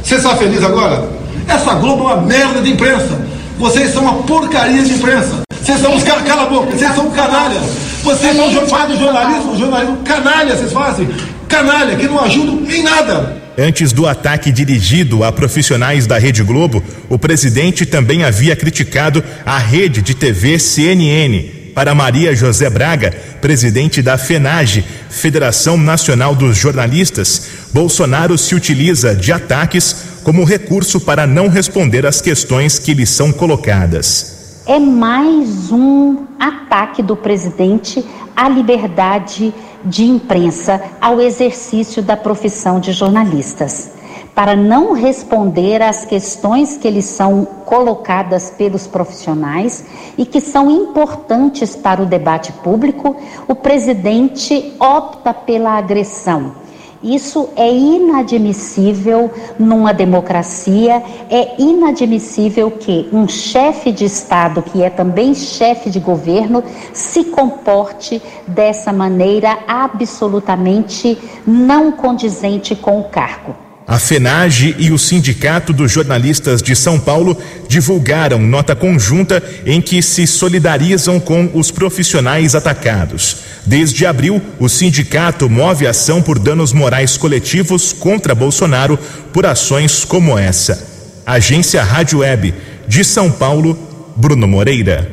Você 0.04 0.16
está 0.16 0.36
feliz 0.36 0.64
agora? 0.64 1.04
Essa 1.48 1.74
Globo 1.76 2.10
é 2.10 2.14
uma 2.14 2.22
merda 2.22 2.62
de 2.62 2.72
imprensa. 2.72 3.20
Vocês 3.58 3.94
são 3.94 4.04
uma 4.04 4.24
porcaria 4.24 4.84
de 4.84 4.94
imprensa. 4.94 5.42
Vocês 5.62 5.80
são 5.80 5.96
os 5.96 6.04
caras, 6.04 6.24
cala 6.24 6.44
a 6.44 6.46
boca, 6.46 6.72
vocês 6.72 6.94
são 6.94 7.10
canalhas. 7.10 7.64
Vocês 8.04 8.36
são 8.36 8.68
fazem 8.68 9.00
jornalismo, 9.00 9.58
jornalismo 9.58 9.98
canalha, 10.04 10.56
vocês 10.56 10.72
fazem. 10.72 11.10
Canalha, 11.48 11.96
que 11.96 12.08
não 12.08 12.24
ajudam 12.24 12.70
em 12.70 12.84
nada. 12.84 13.38
Antes 13.58 13.94
do 13.94 14.06
ataque 14.06 14.52
dirigido 14.52 15.24
a 15.24 15.32
profissionais 15.32 16.06
da 16.06 16.18
Rede 16.18 16.44
Globo, 16.44 16.84
o 17.10 17.18
presidente 17.18 17.86
também 17.86 18.24
havia 18.24 18.56
criticado 18.56 19.24
a 19.46 19.58
rede 19.58 20.02
de 20.02 20.14
TV 20.14 20.60
CNN 20.60 21.65
para 21.76 21.94
Maria 21.94 22.34
José 22.34 22.70
Braga, 22.70 23.14
presidente 23.42 24.02
da 24.02 24.18
FENAGE, 24.18 24.86
Federação 25.10 25.78
Nacional 25.78 26.34
dos 26.34 26.58
Jornalistas, 26.58 27.50
Bolsonaro 27.74 28.38
se 28.38 28.56
utiliza 28.56 29.14
de 29.14 29.34
ataques 29.34 30.22
como 30.24 30.46
recurso 30.46 31.02
para 31.02 31.28
não 31.28 31.50
responder 31.50 32.06
às 32.06 32.22
questões 32.22 32.80
que 32.80 32.94
lhe 32.94 33.06
são 33.06 33.34
colocadas. 33.34 34.64
É 34.66 34.80
mais 34.80 35.70
um 35.70 36.26
ataque 36.40 37.04
do 37.04 37.16
presidente 37.16 38.04
à 38.36 38.48
liberdade 38.48 39.54
de 39.84 40.04
imprensa, 40.04 40.82
ao 41.00 41.22
exercício 41.22 42.02
da 42.02 42.16
profissão 42.16 42.80
de 42.80 42.94
jornalistas. 42.94 43.92
Para 44.36 44.56
não 44.56 44.92
responder 44.92 45.82
às 45.82 46.06
questões 46.06 46.78
que 46.78 46.90
lhes 46.90 47.06
são 47.06 47.46
colocadas 47.66 48.52
pelos 48.52 48.86
profissionais 48.86 49.86
e 50.18 50.26
que 50.26 50.42
são 50.42 50.70
importantes 50.70 51.76
para 51.76 52.04
o 52.04 52.06
debate 52.06 52.52
público, 52.52 53.16
o 53.48 53.56
presidente 53.56 54.76
opta 54.80 55.34
pela 55.34 55.78
agressão 55.78 56.66
isso 57.06 57.50
é 57.56 57.72
inadmissível 57.72 59.30
numa 59.60 59.94
democracia, 59.94 61.04
é 61.30 61.62
inadmissível 61.62 62.72
que 62.72 63.08
um 63.14 63.28
chefe 63.28 63.92
de 63.92 64.06
Estado, 64.06 64.64
que 64.64 64.82
é 64.82 64.90
também 64.90 65.36
chefe 65.36 65.92
de 65.92 66.00
governo, 66.00 66.64
se 66.94 67.26
comporte 67.26 68.20
dessa 68.48 68.92
maneira 68.92 69.60
absolutamente 69.68 71.16
não 71.46 71.92
condizente 71.92 72.76
com 72.76 73.00
o 73.00 73.04
cargo. 73.04 73.65
A 73.88 74.00
FENAGE 74.00 74.76
e 74.80 74.92
o 74.92 74.98
Sindicato 74.98 75.72
dos 75.72 75.92
Jornalistas 75.92 76.60
de 76.62 76.76
São 76.76 77.00
Paulo 77.00 77.38
divulgaram 77.68 78.40
nota 78.40 78.76
conjunta 78.76 79.44
em 79.64 79.80
que 79.80 80.02
se 80.02 80.26
solidarizam 80.26 81.20
com 81.20 81.52
os 81.54 81.70
profissionais 81.70 82.56
atacados. 82.56 83.38
Desde 83.64 84.06
abril, 84.06 84.42
o 84.60 84.68
sindicato 84.68 85.50
move 85.50 85.86
ação 85.86 86.22
por 86.22 86.40
danos 86.40 86.74
morais 86.74 87.16
coletivos 87.16 87.94
contra 87.94 88.34
Bolsonaro 88.34 88.98
por 89.32 89.46
ações 89.46 90.04
como 90.04 90.38
essa. 90.38 90.88
Agência 91.26 91.84
Rádio 91.84 92.20
Web 92.20 92.54
de 92.88 93.04
São 93.04 93.32
Paulo, 93.32 93.78
Bruno 94.16 94.48
Moreira. 94.48 95.12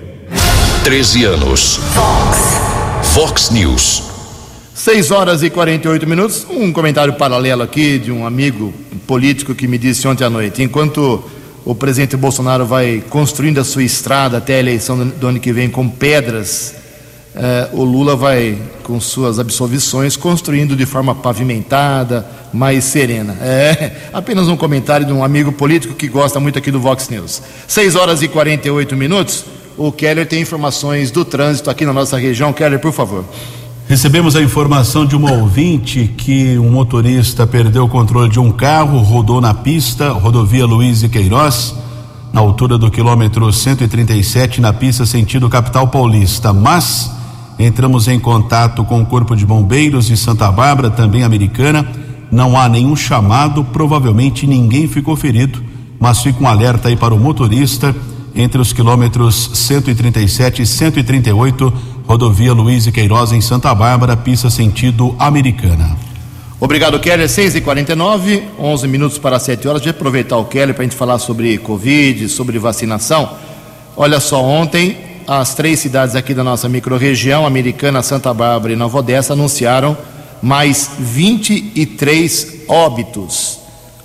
13 0.84 1.24
anos. 1.24 1.80
Fox. 1.94 2.38
Fox 3.14 3.50
News. 3.50 4.11
6 4.82 5.12
horas 5.12 5.44
e 5.44 5.48
48 5.48 6.08
minutos. 6.08 6.44
Um 6.50 6.72
comentário 6.72 7.12
paralelo 7.12 7.62
aqui 7.62 8.00
de 8.00 8.10
um 8.10 8.26
amigo 8.26 8.74
político 9.06 9.54
que 9.54 9.68
me 9.68 9.78
disse 9.78 10.08
ontem 10.08 10.24
à 10.24 10.28
noite. 10.28 10.60
Enquanto 10.60 11.22
o 11.64 11.72
presidente 11.72 12.16
Bolsonaro 12.16 12.66
vai 12.66 13.00
construindo 13.08 13.60
a 13.60 13.64
sua 13.64 13.84
estrada 13.84 14.38
até 14.38 14.56
a 14.56 14.58
eleição 14.58 15.06
do 15.06 15.28
ano 15.28 15.38
que 15.38 15.52
vem 15.52 15.70
com 15.70 15.88
pedras, 15.88 16.74
eh, 17.32 17.68
o 17.72 17.84
Lula 17.84 18.16
vai, 18.16 18.58
com 18.82 18.98
suas 18.98 19.38
absolvições, 19.38 20.16
construindo 20.16 20.74
de 20.74 20.84
forma 20.84 21.14
pavimentada, 21.14 22.26
mais 22.52 22.82
serena. 22.82 23.36
É 23.40 23.92
apenas 24.12 24.48
um 24.48 24.56
comentário 24.56 25.06
de 25.06 25.12
um 25.12 25.22
amigo 25.22 25.52
político 25.52 25.94
que 25.94 26.08
gosta 26.08 26.40
muito 26.40 26.58
aqui 26.58 26.72
do 26.72 26.80
Vox 26.80 27.08
News. 27.08 27.40
6 27.68 27.94
horas 27.94 28.20
e 28.20 28.26
48 28.26 28.96
minutos. 28.96 29.44
O 29.76 29.92
Keller 29.92 30.26
tem 30.26 30.42
informações 30.42 31.12
do 31.12 31.24
trânsito 31.24 31.70
aqui 31.70 31.86
na 31.86 31.92
nossa 31.92 32.18
região. 32.18 32.52
Keller, 32.52 32.80
por 32.80 32.92
favor. 32.92 33.24
Recebemos 33.92 34.34
a 34.34 34.40
informação 34.40 35.04
de 35.04 35.14
uma 35.14 35.32
ouvinte 35.32 36.10
que 36.16 36.58
um 36.58 36.70
motorista 36.70 37.46
perdeu 37.46 37.84
o 37.84 37.88
controle 37.90 38.30
de 38.30 38.40
um 38.40 38.50
carro, 38.50 38.96
rodou 39.00 39.38
na 39.38 39.52
pista, 39.52 40.12
rodovia 40.12 40.64
Luiz 40.64 41.02
e 41.02 41.10
Queiroz, 41.10 41.74
na 42.32 42.40
altura 42.40 42.78
do 42.78 42.90
quilômetro 42.90 43.52
137, 43.52 44.62
na 44.62 44.72
pista 44.72 45.04
sentido 45.04 45.46
capital 45.50 45.88
paulista. 45.88 46.54
Mas 46.54 47.10
entramos 47.58 48.08
em 48.08 48.18
contato 48.18 48.82
com 48.82 49.02
o 49.02 49.04
Corpo 49.04 49.36
de 49.36 49.44
Bombeiros 49.44 50.06
de 50.06 50.16
Santa 50.16 50.50
Bárbara, 50.50 50.88
também 50.88 51.22
americana. 51.22 51.86
Não 52.30 52.58
há 52.58 52.70
nenhum 52.70 52.96
chamado, 52.96 53.62
provavelmente 53.62 54.46
ninguém 54.46 54.88
ficou 54.88 55.16
ferido, 55.16 55.62
mas 56.00 56.22
fica 56.22 56.42
um 56.42 56.48
alerta 56.48 56.88
aí 56.88 56.96
para 56.96 57.12
o 57.12 57.20
motorista 57.20 57.94
entre 58.34 58.58
os 58.58 58.72
quilômetros 58.72 59.50
137 59.52 60.62
e 60.62 60.66
138 60.66 61.91
rodovia 62.06 62.52
Luiz 62.52 62.86
e 62.86 62.92
Queiroz 62.92 63.32
em 63.32 63.40
Santa 63.40 63.74
Bárbara, 63.74 64.16
pista 64.16 64.50
sentido 64.50 65.14
americana. 65.18 65.96
Obrigado, 66.60 67.00
Keller. 67.00 67.28
6 67.28 67.56
e 67.56 67.60
49 67.60 68.42
11 68.58 68.86
minutos 68.86 69.18
para 69.18 69.38
7 69.38 69.66
horas. 69.66 69.82
De 69.82 69.88
aproveitar 69.88 70.36
o 70.36 70.44
Keller 70.44 70.74
para 70.74 70.82
a 70.82 70.86
gente 70.86 70.96
falar 70.96 71.18
sobre 71.18 71.58
Covid, 71.58 72.28
sobre 72.28 72.58
vacinação. 72.58 73.30
Olha 73.96 74.20
só, 74.20 74.42
ontem 74.42 74.96
as 75.26 75.54
três 75.54 75.80
cidades 75.80 76.14
aqui 76.14 76.34
da 76.34 76.44
nossa 76.44 76.68
microrregião, 76.68 77.46
Americana, 77.46 78.02
Santa 78.02 78.32
Bárbara 78.32 78.72
e 78.72 78.76
Nova 78.76 78.98
Odessa, 78.98 79.32
anunciaram 79.32 79.96
mais 80.40 80.90
23 80.98 82.62
óbitos. 82.68 83.58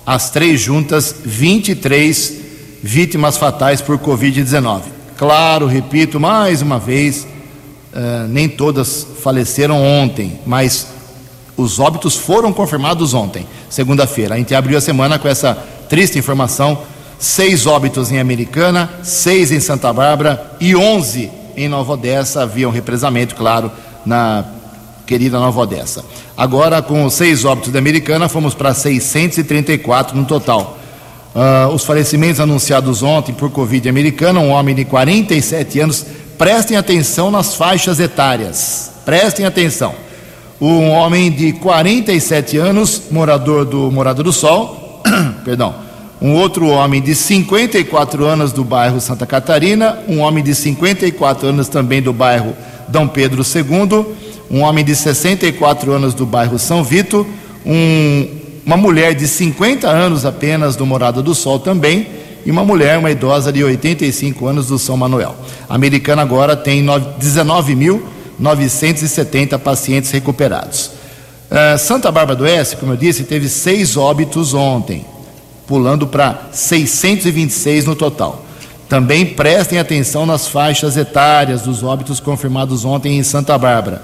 As 0.06 0.30
três 0.30 0.60
juntas, 0.60 1.14
23 1.24 2.34
vítimas 2.82 3.36
fatais 3.36 3.80
por 3.80 3.98
Covid-19. 3.98 4.82
Claro, 5.16 5.66
repito 5.66 6.18
mais 6.18 6.62
uma 6.62 6.78
vez, 6.78 7.26
uh, 7.92 8.28
nem 8.28 8.48
todas 8.48 9.06
faleceram 9.22 9.82
ontem, 9.82 10.38
mas 10.46 10.88
os 11.56 11.80
óbitos 11.80 12.16
foram 12.16 12.52
confirmados 12.52 13.14
ontem, 13.14 13.46
segunda-feira. 13.68 14.34
A 14.34 14.38
gente 14.38 14.54
abriu 14.54 14.78
a 14.78 14.80
semana 14.80 15.18
com 15.18 15.28
essa 15.28 15.54
triste 15.88 16.18
informação: 16.18 16.78
seis 17.18 17.66
óbitos 17.66 18.12
em 18.12 18.18
Americana, 18.18 18.88
seis 19.02 19.50
em 19.50 19.60
Santa 19.60 19.92
Bárbara 19.92 20.56
e 20.60 20.76
onze 20.76 21.30
em 21.56 21.68
Nova 21.68 21.94
Odessa. 21.94 22.42
Havia 22.42 22.68
um 22.68 22.72
represamento, 22.72 23.34
claro, 23.34 23.72
na 24.06 24.44
querida 25.06 25.38
Nova 25.40 25.60
Odessa. 25.60 26.04
Agora, 26.36 26.80
com 26.80 27.08
seis 27.10 27.44
óbitos 27.44 27.72
da 27.72 27.78
Americana, 27.78 28.28
fomos 28.28 28.54
para 28.54 28.72
634 28.72 30.16
no 30.16 30.24
total. 30.24 30.78
Uh, 31.34 31.74
os 31.74 31.84
falecimentos 31.84 32.40
anunciados 32.40 33.02
ontem 33.02 33.32
por 33.32 33.50
Covid 33.50 33.88
americana, 33.88 34.40
um 34.40 34.50
homem 34.50 34.74
de 34.74 34.84
47 34.84 35.80
anos 35.80 36.06
Prestem 36.38 36.76
atenção 36.76 37.32
nas 37.32 37.56
faixas 37.56 37.98
etárias. 37.98 38.92
Prestem 39.04 39.44
atenção. 39.44 39.92
Um 40.60 40.88
homem 40.90 41.32
de 41.32 41.52
47 41.54 42.56
anos, 42.56 43.02
morador 43.10 43.64
do 43.64 43.90
Morada 43.90 44.22
do 44.22 44.32
Sol, 44.32 45.02
perdão. 45.44 45.74
Um 46.22 46.34
outro 46.34 46.68
homem 46.68 47.02
de 47.02 47.12
54 47.16 48.24
anos 48.24 48.52
do 48.52 48.62
bairro 48.62 49.00
Santa 49.00 49.26
Catarina, 49.26 49.98
um 50.08 50.20
homem 50.20 50.42
de 50.44 50.54
54 50.54 51.48
anos 51.48 51.66
também 51.66 52.00
do 52.00 52.12
bairro 52.12 52.56
Dom 52.86 53.08
Pedro 53.08 53.42
II, 53.42 54.06
um 54.48 54.62
homem 54.62 54.84
de 54.84 54.94
64 54.94 55.90
anos 55.90 56.14
do 56.14 56.24
bairro 56.24 56.56
São 56.56 56.84
Vito, 56.84 57.26
um, 57.66 58.28
uma 58.64 58.76
mulher 58.76 59.12
de 59.12 59.26
50 59.26 59.88
anos 59.88 60.24
apenas 60.24 60.76
do 60.76 60.86
Morada 60.86 61.20
do 61.20 61.34
Sol 61.34 61.58
também, 61.58 62.17
e 62.48 62.50
uma 62.50 62.64
mulher, 62.64 62.96
uma 62.96 63.10
idosa 63.10 63.52
de 63.52 63.62
85 63.62 64.46
anos 64.46 64.68
do 64.68 64.78
São 64.78 64.96
Manuel. 64.96 65.36
A 65.68 65.74
americana 65.74 66.22
agora 66.22 66.56
tem 66.56 66.82
19.970 66.82 69.58
pacientes 69.58 70.10
recuperados. 70.10 70.92
Uh, 71.50 71.76
Santa 71.78 72.10
Bárbara 72.10 72.38
do 72.38 72.44
Oeste, 72.44 72.76
como 72.76 72.94
eu 72.94 72.96
disse, 72.96 73.24
teve 73.24 73.50
seis 73.50 73.98
óbitos 73.98 74.54
ontem, 74.54 75.04
pulando 75.66 76.06
para 76.06 76.48
626 76.50 77.84
no 77.84 77.94
total. 77.94 78.42
Também 78.88 79.26
prestem 79.26 79.78
atenção 79.78 80.24
nas 80.24 80.48
faixas 80.48 80.96
etárias 80.96 81.60
dos 81.60 81.82
óbitos 81.82 82.18
confirmados 82.18 82.82
ontem 82.82 83.18
em 83.18 83.22
Santa 83.22 83.58
Bárbara. 83.58 84.00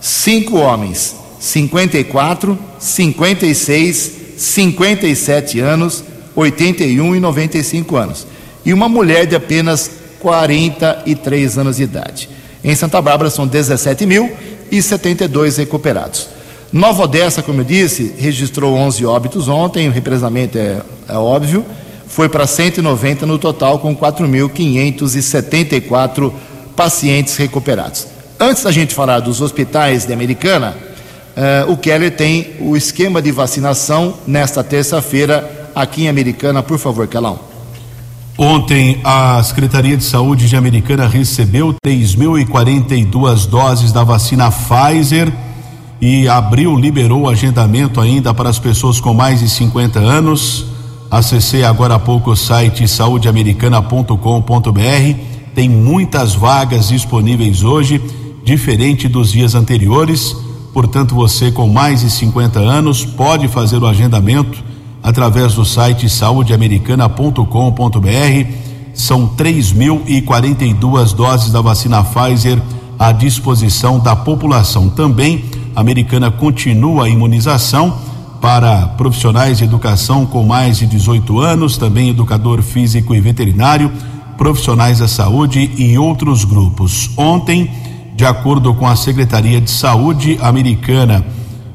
Cinco 0.00 0.56
homens, 0.56 1.14
54, 1.38 2.58
56, 2.78 4.12
57 4.38 5.60
anos 5.60 6.04
81 6.34 7.16
e 7.16 7.20
95 7.20 7.96
anos, 7.96 8.26
e 8.64 8.72
uma 8.72 8.88
mulher 8.88 9.26
de 9.26 9.36
apenas 9.36 9.90
43 10.20 11.58
anos 11.58 11.76
de 11.76 11.82
idade. 11.82 12.28
Em 12.62 12.74
Santa 12.74 13.02
Bárbara 13.02 13.28
são 13.28 13.46
17 13.46 14.06
mil 14.06 14.30
e 14.70 14.80
72 14.80 15.56
recuperados. 15.56 16.28
Nova 16.72 17.02
Odessa, 17.02 17.42
como 17.42 17.60
eu 17.60 17.64
disse, 17.64 18.14
registrou 18.18 18.74
11 18.74 19.04
óbitos 19.04 19.48
ontem, 19.48 19.88
o 19.88 19.92
represamento 19.92 20.56
é, 20.56 20.80
é 21.08 21.16
óbvio, 21.16 21.66
foi 22.06 22.28
para 22.28 22.46
190 22.46 23.26
no 23.26 23.38
total, 23.38 23.78
com 23.78 23.96
4.574 23.96 26.32
pacientes 26.76 27.36
recuperados. 27.36 28.06
Antes 28.38 28.62
da 28.62 28.70
gente 28.70 28.94
falar 28.94 29.20
dos 29.20 29.40
hospitais 29.40 30.04
de 30.06 30.12
Americana, 30.12 30.76
uh, 31.36 31.70
o 31.70 31.76
Keller 31.76 32.10
tem 32.10 32.54
o 32.60 32.76
esquema 32.76 33.22
de 33.22 33.30
vacinação 33.30 34.14
nesta 34.26 34.64
terça-feira 34.64 35.61
aqui 35.74 36.04
em 36.04 36.08
Americana, 36.08 36.62
por 36.62 36.78
favor, 36.78 37.06
Calão. 37.06 37.52
Ontem, 38.38 38.98
a 39.04 39.42
Secretaria 39.42 39.94
de 39.96 40.04
Saúde 40.04 40.48
de 40.48 40.56
Americana 40.56 41.06
recebeu 41.06 41.74
3.042 41.84 43.46
doses 43.46 43.92
da 43.92 44.02
vacina 44.02 44.50
Pfizer 44.50 45.30
e 46.00 46.26
abril 46.28 46.74
liberou 46.76 47.22
o 47.22 47.28
agendamento 47.28 48.00
ainda 48.00 48.34
para 48.34 48.48
as 48.48 48.58
pessoas 48.58 48.98
com 48.98 49.14
mais 49.14 49.38
de 49.40 49.48
50 49.48 50.00
anos. 50.00 50.64
Acessei 51.10 51.62
agora 51.62 51.96
há 51.96 51.98
pouco 51.98 52.30
o 52.30 52.36
site 52.36 52.88
saudeamericana.com.br. 52.88 55.18
Tem 55.54 55.68
muitas 55.68 56.34
vagas 56.34 56.88
disponíveis 56.88 57.62
hoje, 57.62 58.00
diferente 58.42 59.08
dos 59.08 59.30
dias 59.30 59.54
anteriores. 59.54 60.34
Portanto, 60.72 61.14
você 61.14 61.52
com 61.52 61.68
mais 61.68 62.00
de 62.00 62.10
50 62.10 62.58
anos 62.58 63.04
pode 63.04 63.46
fazer 63.46 63.76
o 63.76 63.86
agendamento 63.86 64.71
através 65.02 65.54
do 65.54 65.64
site 65.64 66.08
saudeamericana.com.br. 66.08 68.52
São 68.94 69.28
3.042 69.28 71.14
doses 71.14 71.50
da 71.50 71.60
vacina 71.60 72.04
Pfizer 72.04 72.62
à 72.98 73.10
disposição 73.10 73.98
da 73.98 74.14
população. 74.14 74.88
Também 74.88 75.44
a 75.74 75.80
americana 75.80 76.30
continua 76.30 77.06
a 77.06 77.08
imunização 77.08 77.98
para 78.40 78.88
profissionais 78.88 79.58
de 79.58 79.64
educação 79.64 80.26
com 80.26 80.44
mais 80.44 80.78
de 80.78 80.86
18 80.86 81.40
anos, 81.40 81.78
também 81.78 82.10
educador 82.10 82.60
físico 82.60 83.14
e 83.14 83.20
veterinário, 83.20 83.90
profissionais 84.36 84.98
da 84.98 85.08
saúde 85.08 85.70
e 85.76 85.96
outros 85.96 86.44
grupos. 86.44 87.10
Ontem, 87.16 87.70
de 88.14 88.26
acordo 88.26 88.74
com 88.74 88.86
a 88.86 88.96
Secretaria 88.96 89.60
de 89.60 89.70
Saúde 89.70 90.38
americana, 90.42 91.24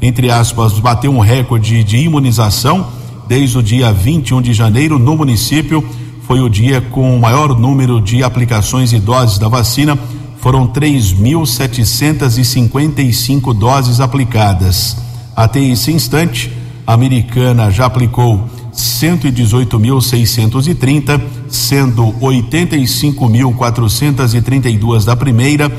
entre 0.02 0.30
aspas, 0.30 0.74
bateu 0.74 1.12
um 1.12 1.20
recorde 1.20 1.84
de 1.84 1.98
imunização 1.98 2.86
desde 3.28 3.58
o 3.58 3.64
dia 3.64 3.92
21 3.92 4.42
de 4.42 4.54
janeiro 4.54 4.98
no 4.98 5.18
município. 5.18 5.84
Foi 6.24 6.40
o 6.40 6.50
dia 6.50 6.82
com 6.82 7.16
o 7.16 7.20
maior 7.20 7.56
número 7.58 8.02
de 8.02 8.24
aplicações 8.24 8.92
e 8.94 9.00
doses 9.00 9.38
da 9.38 9.48
vacina. 9.48 9.96
Foram 10.40 10.68
3.755 10.68 13.54
doses 13.58 14.00
aplicadas. 14.00 14.98
Até 15.36 15.60
esse 15.60 15.92
instante, 15.92 16.52
a 16.86 16.94
americana 16.94 17.70
já 17.70 17.86
aplicou 17.86 18.50
118.630, 18.74 21.22
sendo 21.50 22.04
85.432 22.22 25.06
da 25.06 25.16
primeira 25.16 25.72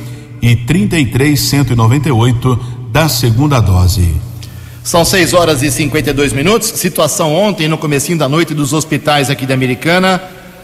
e 0.42 0.56
33.198 0.56 2.58
da 2.90 3.08
segunda 3.08 3.60
dose. 3.60 4.16
São 4.88 5.04
6 5.04 5.34
horas 5.34 5.62
e 5.62 5.70
52 5.70 6.32
minutos. 6.32 6.68
Situação 6.68 7.34
ontem, 7.34 7.68
no 7.68 7.76
comecinho 7.76 8.16
da 8.16 8.26
noite, 8.26 8.54
dos 8.54 8.72
hospitais 8.72 9.28
aqui 9.28 9.44
da 9.44 9.52
Americana, 9.52 10.18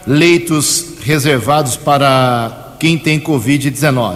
leitos 0.06 0.94
reservados 1.02 1.76
para 1.76 2.74
quem 2.80 2.96
tem 2.96 3.20
Covid-19. 3.20 4.14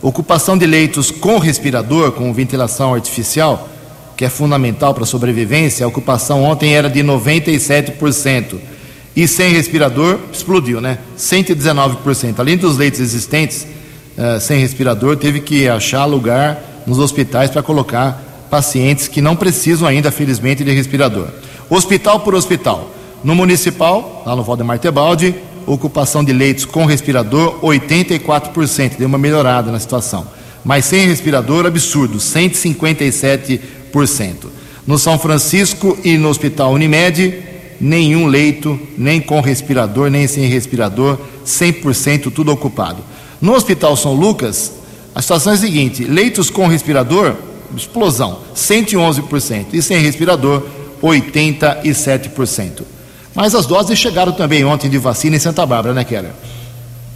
Ocupação 0.00 0.56
de 0.56 0.64
leitos 0.64 1.10
com 1.10 1.36
respirador, 1.36 2.12
com 2.12 2.32
ventilação 2.32 2.94
artificial, 2.94 3.68
que 4.16 4.24
é 4.24 4.30
fundamental 4.30 4.94
para 4.94 5.02
a 5.02 5.06
sobrevivência, 5.06 5.84
a 5.84 5.88
ocupação 5.88 6.42
ontem 6.44 6.74
era 6.74 6.88
de 6.88 7.02
97%. 7.02 8.54
E 9.14 9.28
sem 9.28 9.52
respirador, 9.52 10.18
explodiu, 10.32 10.80
né? 10.80 10.96
119%. 11.18 12.38
Além 12.38 12.56
dos 12.56 12.78
leitos 12.78 13.00
existentes, 13.00 13.66
uh, 14.16 14.40
sem 14.40 14.60
respirador, 14.60 15.18
teve 15.18 15.40
que 15.40 15.68
achar 15.68 16.06
lugar 16.06 16.58
nos 16.86 16.98
hospitais 16.98 17.50
para 17.50 17.62
colocar 17.62 18.31
pacientes 18.52 19.08
que 19.08 19.22
não 19.22 19.34
precisam 19.34 19.88
ainda, 19.88 20.10
felizmente, 20.10 20.62
de 20.62 20.70
respirador. 20.72 21.28
Hospital 21.70 22.20
por 22.20 22.34
hospital. 22.34 22.90
No 23.24 23.34
municipal, 23.34 24.22
lá 24.26 24.36
no 24.36 24.42
Valdemar 24.42 24.78
Tebaldi, 24.78 25.34
ocupação 25.66 26.22
de 26.22 26.34
leitos 26.34 26.66
com 26.66 26.84
respirador, 26.84 27.58
84%. 27.62 28.98
Deu 28.98 29.08
uma 29.08 29.16
melhorada 29.16 29.72
na 29.72 29.80
situação. 29.80 30.26
Mas 30.62 30.84
sem 30.84 31.06
respirador, 31.06 31.64
absurdo, 31.64 32.18
157%. 32.18 33.60
No 34.86 34.98
São 34.98 35.18
Francisco 35.18 35.96
e 36.04 36.18
no 36.18 36.28
Hospital 36.28 36.74
Unimed, 36.74 37.42
nenhum 37.80 38.26
leito, 38.26 38.78
nem 38.98 39.18
com 39.18 39.40
respirador, 39.40 40.10
nem 40.10 40.26
sem 40.26 40.44
respirador, 40.46 41.18
100% 41.46 42.30
tudo 42.30 42.52
ocupado. 42.52 42.98
No 43.40 43.54
Hospital 43.54 43.96
São 43.96 44.12
Lucas, 44.12 44.72
a 45.14 45.22
situação 45.22 45.52
é 45.52 45.56
a 45.56 45.58
seguinte: 45.58 46.04
leitos 46.04 46.50
com 46.50 46.66
respirador, 46.66 47.34
explosão, 47.76 48.38
111%, 48.54 49.66
e 49.72 49.82
sem 49.82 50.00
respirador, 50.00 50.62
87%. 51.02 52.82
Mas 53.34 53.54
as 53.54 53.66
doses 53.66 53.98
chegaram 53.98 54.32
também 54.32 54.64
ontem 54.64 54.88
de 54.90 54.98
vacina 54.98 55.36
em 55.36 55.38
Santa 55.38 55.64
Bárbara, 55.64 55.94
né, 55.94 56.04
Keller? 56.04 56.32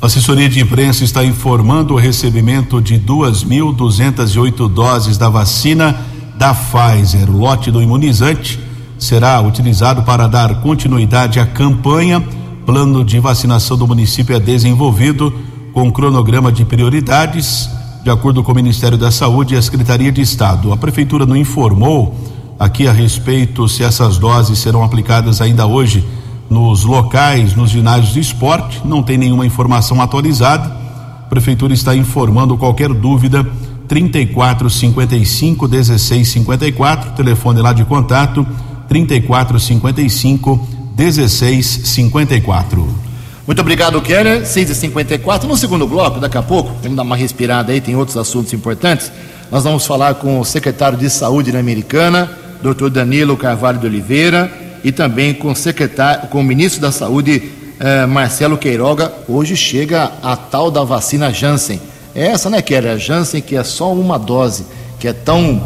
A 0.00 0.06
assessoria 0.06 0.48
de 0.48 0.60
imprensa 0.60 1.04
está 1.04 1.24
informando 1.24 1.94
o 1.94 1.96
recebimento 1.96 2.80
de 2.82 2.98
2.208 2.98 4.68
doses 4.68 5.16
da 5.16 5.28
vacina 5.28 5.98
da 6.36 6.54
Pfizer. 6.54 7.30
O 7.30 7.38
lote 7.38 7.70
do 7.70 7.82
imunizante 7.82 8.60
será 8.98 9.40
utilizado 9.40 10.02
para 10.02 10.26
dar 10.26 10.60
continuidade 10.60 11.40
à 11.40 11.46
campanha. 11.46 12.22
Plano 12.64 13.04
de 13.04 13.18
vacinação 13.18 13.76
do 13.76 13.86
município 13.86 14.36
é 14.36 14.40
desenvolvido 14.40 15.32
com 15.72 15.90
cronograma 15.90 16.50
de 16.50 16.64
prioridades, 16.64 17.68
de 18.06 18.10
acordo 18.10 18.42
com 18.44 18.52
o 18.52 18.54
Ministério 18.54 18.96
da 18.96 19.10
Saúde 19.10 19.56
e 19.56 19.58
a 19.58 19.62
Secretaria 19.62 20.12
de 20.12 20.20
Estado. 20.20 20.72
A 20.72 20.76
Prefeitura 20.76 21.26
não 21.26 21.34
informou 21.34 22.14
aqui 22.56 22.86
a 22.86 22.92
respeito 22.92 23.68
se 23.68 23.82
essas 23.82 24.16
doses 24.16 24.60
serão 24.60 24.84
aplicadas 24.84 25.40
ainda 25.40 25.66
hoje 25.66 26.04
nos 26.48 26.84
locais, 26.84 27.56
nos 27.56 27.70
ginásios 27.70 28.12
de 28.12 28.20
esporte. 28.20 28.80
Não 28.84 29.02
tem 29.02 29.18
nenhuma 29.18 29.44
informação 29.44 30.00
atualizada. 30.00 30.68
A 30.68 31.26
Prefeitura 31.28 31.74
está 31.74 31.96
informando 31.96 32.56
qualquer 32.56 32.94
dúvida 32.94 33.44
3455 33.88 35.66
1654, 35.66 37.10
telefone 37.10 37.60
lá 37.60 37.72
de 37.72 37.84
contato 37.84 38.46
3455 38.88 40.64
1654. 40.96 43.05
Muito 43.46 43.60
obrigado, 43.60 44.02
Keller. 44.02 44.42
6h54. 44.42 45.44
No 45.44 45.56
segundo 45.56 45.86
bloco, 45.86 46.18
daqui 46.18 46.36
a 46.36 46.42
pouco, 46.42 46.74
vamos 46.82 46.96
dar 46.96 47.04
uma 47.04 47.14
respirada 47.14 47.70
aí, 47.70 47.80
tem 47.80 47.94
outros 47.94 48.16
assuntos 48.16 48.52
importantes. 48.52 49.12
Nós 49.52 49.62
vamos 49.62 49.86
falar 49.86 50.14
com 50.14 50.40
o 50.40 50.44
secretário 50.44 50.98
de 50.98 51.08
Saúde 51.08 51.52
da 51.52 51.60
Americana, 51.60 52.28
Dr. 52.60 52.88
Danilo 52.88 53.36
Carvalho 53.36 53.78
de 53.78 53.86
Oliveira, 53.86 54.50
e 54.82 54.90
também 54.90 55.32
com 55.32 55.52
o 55.52 55.54
secretário, 55.54 56.28
com 56.28 56.40
o 56.40 56.44
ministro 56.44 56.80
da 56.80 56.90
Saúde, 56.90 57.52
eh, 57.78 58.04
Marcelo 58.06 58.58
Queiroga. 58.58 59.12
Hoje 59.28 59.56
chega 59.56 60.10
a 60.20 60.36
tal 60.36 60.68
da 60.68 60.82
vacina 60.82 61.32
Janssen. 61.32 61.80
É 62.16 62.26
essa, 62.26 62.50
né, 62.50 62.60
Keller? 62.60 62.94
A 62.94 62.98
Janssen, 62.98 63.40
que 63.40 63.54
é 63.54 63.62
só 63.62 63.92
uma 63.92 64.18
dose, 64.18 64.66
que 64.98 65.06
é 65.06 65.12
tão 65.12 65.62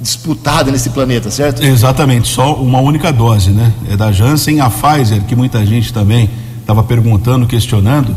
disputada 0.00 0.70
nesse 0.70 0.90
planeta, 0.90 1.28
certo? 1.28 1.64
Exatamente, 1.64 2.28
só 2.28 2.54
uma 2.54 2.78
única 2.78 3.12
dose, 3.12 3.50
né? 3.50 3.72
É 3.90 3.96
da 3.96 4.12
Janssen, 4.12 4.60
a 4.60 4.70
Pfizer, 4.70 5.24
que 5.24 5.34
muita 5.34 5.66
gente 5.66 5.92
também 5.92 6.30
estava 6.66 6.82
perguntando, 6.82 7.46
questionando. 7.46 8.14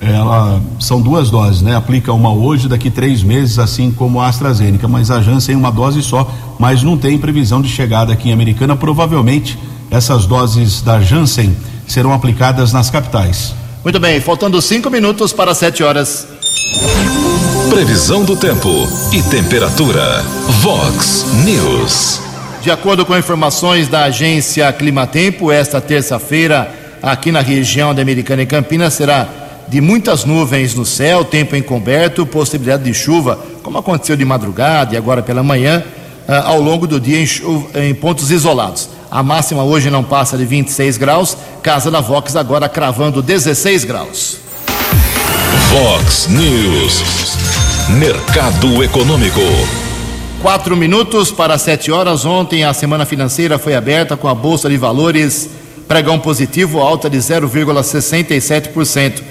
Ela 0.00 0.60
são 0.80 1.00
duas 1.00 1.30
doses, 1.30 1.62
né? 1.62 1.76
Aplica 1.76 2.12
uma 2.12 2.32
hoje, 2.32 2.68
daqui 2.68 2.90
três 2.90 3.22
meses, 3.22 3.60
assim 3.60 3.92
como 3.92 4.20
a 4.20 4.26
AstraZeneca, 4.26 4.88
mas 4.88 5.10
a 5.10 5.22
Janssen 5.22 5.54
uma 5.54 5.70
dose 5.70 6.02
só, 6.02 6.28
mas 6.58 6.82
não 6.82 6.98
tem 6.98 7.16
previsão 7.16 7.62
de 7.62 7.68
chegada 7.68 8.12
aqui 8.12 8.28
em 8.28 8.32
Americana. 8.32 8.76
Provavelmente 8.76 9.56
essas 9.88 10.26
doses 10.26 10.82
da 10.82 11.00
Janssen 11.00 11.56
serão 11.86 12.12
aplicadas 12.12 12.72
nas 12.72 12.90
capitais. 12.90 13.54
Muito 13.84 14.00
bem, 14.00 14.20
faltando 14.20 14.60
cinco 14.60 14.90
minutos 14.90 15.32
para 15.32 15.54
sete 15.54 15.84
horas. 15.84 16.26
Previsão 17.70 18.24
do 18.24 18.36
tempo 18.36 18.68
e 19.12 19.22
temperatura. 19.22 20.24
Vox 20.60 21.24
News. 21.44 22.20
De 22.60 22.70
acordo 22.70 23.06
com 23.06 23.16
informações 23.16 23.86
da 23.86 24.04
agência 24.04 24.72
Climatempo, 24.72 25.52
esta 25.52 25.80
terça-feira, 25.80 26.85
aqui 27.06 27.30
na 27.30 27.40
região 27.40 27.94
da 27.94 28.02
Americana 28.02 28.42
e 28.42 28.46
Campinas, 28.46 28.94
será 28.94 29.28
de 29.68 29.80
muitas 29.80 30.24
nuvens 30.24 30.74
no 30.74 30.84
céu, 30.84 31.24
tempo 31.24 31.54
encoberto, 31.54 32.26
possibilidade 32.26 32.82
de 32.82 32.92
chuva, 32.92 33.38
como 33.62 33.78
aconteceu 33.78 34.16
de 34.16 34.24
madrugada 34.24 34.92
e 34.92 34.98
agora 34.98 35.22
pela 35.22 35.40
manhã, 35.40 35.84
ah, 36.26 36.48
ao 36.48 36.60
longo 36.60 36.84
do 36.84 36.98
dia 36.98 37.20
em, 37.20 37.26
chuva, 37.26 37.80
em 37.80 37.94
pontos 37.94 38.32
isolados. 38.32 38.88
A 39.08 39.22
máxima 39.22 39.62
hoje 39.62 39.88
não 39.88 40.02
passa 40.02 40.36
de 40.36 40.44
26 40.44 40.96
graus, 40.98 41.36
Casa 41.62 41.92
da 41.92 42.00
Vox 42.00 42.34
agora 42.34 42.68
cravando 42.68 43.22
16 43.22 43.84
graus. 43.84 44.38
Vox 45.70 46.26
News. 46.28 47.36
Mercado 48.00 48.82
Econômico. 48.82 49.40
Quatro 50.42 50.76
minutos 50.76 51.30
para 51.30 51.56
sete 51.56 51.92
horas. 51.92 52.24
Ontem 52.24 52.64
a 52.64 52.74
semana 52.74 53.06
financeira 53.06 53.58
foi 53.58 53.76
aberta 53.76 54.16
com 54.16 54.26
a 54.26 54.34
Bolsa 54.34 54.68
de 54.68 54.76
Valores 54.76 55.48
pregão 55.86 56.18
positivo, 56.18 56.80
alta 56.80 57.08
de 57.08 57.18
0,67%. 57.18 59.22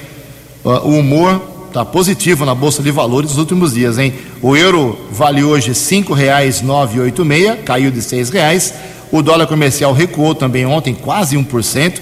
O 0.63 0.97
humor 0.97 1.41
está 1.67 1.83
positivo 1.85 2.45
na 2.45 2.55
Bolsa 2.55 2.81
de 2.81 2.89
Valores 2.89 3.31
nos 3.31 3.39
últimos 3.39 3.73
dias, 3.73 3.97
hein? 3.97 4.13
O 4.41 4.55
euro 4.55 4.97
vale 5.11 5.43
hoje 5.43 5.75
oito 7.01 7.25
meia, 7.25 7.57
caiu 7.57 7.91
de 7.91 8.01
seis 8.01 8.29
reais. 8.29 8.73
O 9.11 9.21
dólar 9.21 9.47
comercial 9.47 9.91
recuou 9.93 10.33
também 10.33 10.65
ontem 10.65 10.95
quase 10.95 11.35
1%, 11.37 11.99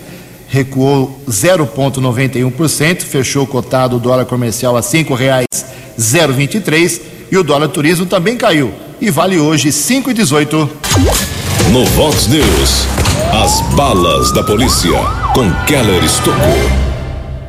recuou 0.47 1.19
0,91%, 1.27 3.01
fechou 3.01 3.47
cotado 3.47 3.97
o 3.97 3.99
dólar 3.99 4.25
comercial 4.25 4.77
a 4.77 4.81
cinco 4.81 5.13
reais 5.13 5.45
0,23 5.97 7.01
e 7.31 7.37
o 7.37 7.43
dólar 7.43 7.69
turismo 7.69 8.05
também 8.05 8.37
caiu 8.37 8.71
e 9.01 9.09
vale 9.09 9.39
hoje 9.39 9.69
5,18. 9.69 10.69
No 11.71 11.85
Vox 11.85 12.27
News, 12.27 12.87
as 13.31 13.61
balas 13.75 14.31
da 14.31 14.43
polícia 14.43 14.91
com 15.33 15.49
Keller 15.65 16.03
Estocou. 16.03 16.37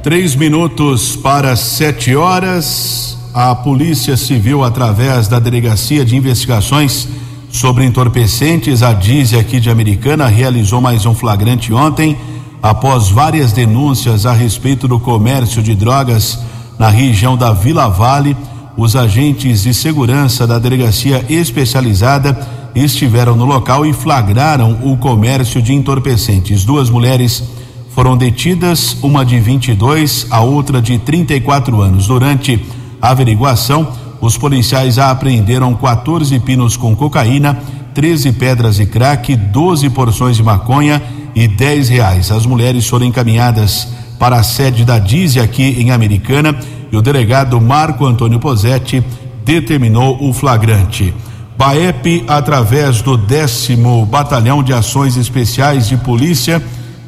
Três 0.02 0.34
minutos 0.34 1.16
para 1.16 1.56
sete 1.56 2.14
horas. 2.14 3.18
A 3.34 3.54
Polícia 3.54 4.16
Civil, 4.16 4.62
através 4.62 5.26
da 5.26 5.38
Delegacia 5.38 6.04
de 6.04 6.16
Investigações 6.16 7.08
sobre 7.50 7.84
Entorpecentes, 7.84 8.82
a 8.82 8.92
DIZE 8.92 9.36
aqui 9.36 9.58
de 9.58 9.68
Americana, 9.68 10.26
realizou 10.26 10.80
mais 10.80 11.04
um 11.04 11.14
flagrante 11.14 11.72
ontem, 11.72 12.16
após 12.62 13.08
várias 13.08 13.52
denúncias 13.52 14.24
a 14.24 14.32
respeito 14.32 14.86
do 14.86 15.00
comércio 15.00 15.62
de 15.62 15.74
drogas 15.74 16.38
na 16.78 16.88
região 16.88 17.36
da 17.36 17.52
Vila 17.52 17.88
Vale. 17.88 18.36
Os 18.76 18.96
agentes 18.96 19.62
de 19.62 19.74
segurança 19.74 20.46
da 20.46 20.58
Delegacia 20.58 21.24
Especializada 21.28 22.53
estiveram 22.74 23.36
no 23.36 23.44
local 23.44 23.86
e 23.86 23.92
flagraram 23.92 24.80
o 24.82 24.96
comércio 24.96 25.62
de 25.62 25.72
entorpecentes. 25.72 26.64
Duas 26.64 26.90
mulheres 26.90 27.42
foram 27.90 28.16
detidas, 28.16 28.96
uma 29.02 29.24
de 29.24 29.38
22, 29.38 30.26
a 30.30 30.40
outra 30.40 30.82
de 30.82 30.98
34 30.98 31.80
anos. 31.80 32.08
Durante 32.08 32.60
a 33.00 33.10
averiguação, 33.10 33.86
os 34.20 34.36
policiais 34.36 34.98
apreenderam 34.98 35.74
14 35.74 36.38
pinos 36.40 36.76
com 36.76 36.96
cocaína, 36.96 37.58
13 37.94 38.32
pedras 38.32 38.76
de 38.76 38.86
crack, 38.86 39.36
12 39.36 39.90
porções 39.90 40.36
de 40.36 40.42
maconha 40.42 41.00
e 41.34 41.46
10 41.46 41.88
reais. 41.88 42.32
As 42.32 42.44
mulheres 42.44 42.88
foram 42.88 43.06
encaminhadas 43.06 43.88
para 44.18 44.36
a 44.36 44.42
sede 44.42 44.84
da 44.84 44.98
DIZE 44.98 45.38
aqui 45.38 45.62
em 45.62 45.90
Americana 45.90 46.58
e 46.90 46.96
o 46.96 47.02
delegado 47.02 47.60
Marco 47.60 48.06
Antônio 48.06 48.40
Posetti 48.40 49.04
determinou 49.44 50.16
o 50.20 50.32
flagrante. 50.32 51.14
BAEP, 51.56 52.24
através 52.26 53.00
do 53.00 53.16
décimo 53.16 54.04
Batalhão 54.04 54.62
de 54.62 54.72
Ações 54.72 55.16
Especiais 55.16 55.86
de 55.86 55.96
Polícia 55.96 56.60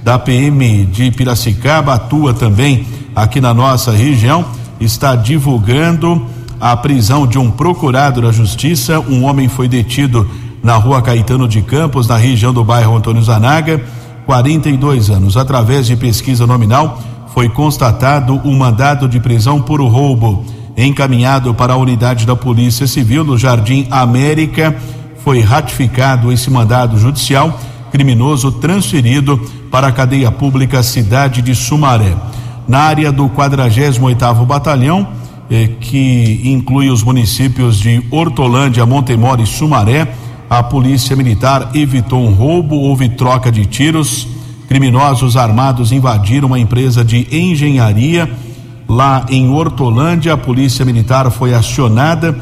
da 0.05 0.21
PM 0.21 0.85
de 0.87 1.11
Piracicaba, 1.11 1.95
atua 1.95 2.33
também 2.33 2.87
aqui 3.15 3.41
na 3.41 3.53
nossa 3.53 3.91
região, 3.91 4.45
está 4.79 5.17
divulgando 5.17 6.25
a 6.61 6.77
prisão 6.77 7.27
de 7.27 7.39
um 7.39 7.51
procurado 7.51 8.23
da 8.23 8.31
Justiça. 8.31 9.01
Um 9.01 9.25
homem 9.25 9.49
foi 9.49 9.67
detido 9.67 10.31
na 10.63 10.77
rua 10.77 11.03
Caetano 11.03 11.49
de 11.49 11.61
Campos, 11.61 12.07
na 12.07 12.17
região 12.17 12.53
do 12.55 12.63
bairro 12.63 12.97
Antônio 12.97 13.23
Zanaga, 13.23 13.83
42 14.27 15.11
anos. 15.11 15.37
Através 15.37 15.89
de 15.89 15.97
pesquisa 15.97 16.47
nominal, 16.47 17.01
foi 17.35 17.49
constatado 17.49 18.41
um 18.45 18.57
mandado 18.57 19.09
de 19.09 19.19
prisão 19.19 19.61
por 19.61 19.81
roubo 19.81 20.45
encaminhado 20.77 21.55
para 21.55 21.73
a 21.73 21.77
unidade 21.77 22.27
da 22.27 22.37
Polícia 22.37 22.87
Civil 22.87 23.25
no 23.25 23.39
Jardim 23.39 23.87
América. 23.91 24.77
Foi 25.25 25.41
ratificado 25.41 26.31
esse 26.31 26.51
mandado 26.51 26.99
judicial, 26.99 27.59
criminoso 27.91 28.53
transferido 28.53 29.41
para 29.71 29.89
a 29.89 29.93
cadeia 29.93 30.31
pública 30.31 30.83
cidade 30.83 31.41
de 31.41 31.55
Sumaré. 31.55 32.15
Na 32.69 32.81
área 32.81 33.11
do 33.11 33.29
48º 33.29 34.45
Batalhão, 34.45 35.09
eh, 35.51 35.71
que 35.81 36.43
inclui 36.45 36.91
os 36.91 37.03
municípios 37.03 37.79
de 37.79 38.03
Hortolândia, 38.11 38.85
Montemor 38.85 39.41
e 39.41 39.47
Sumaré, 39.47 40.09
a 40.49 40.63
Polícia 40.63 41.17
Militar 41.17 41.71
evitou 41.75 42.21
um 42.21 42.33
roubo, 42.33 42.77
houve 42.77 43.09
troca 43.09 43.51
de 43.51 43.67
tiros. 43.67 44.29
Criminosos 44.69 45.37
armados 45.37 45.91
invadiram 45.91 46.49
uma 46.49 46.59
empresa 46.59 47.05
de 47.05 47.27
engenharia 47.33 48.31
lá 48.89 49.27
em 49.29 49.49
Hortolândia. 49.49 50.35
A 50.35 50.37
Polícia 50.37 50.85
Militar 50.85 51.31
foi 51.31 51.55
acionada 51.55 52.39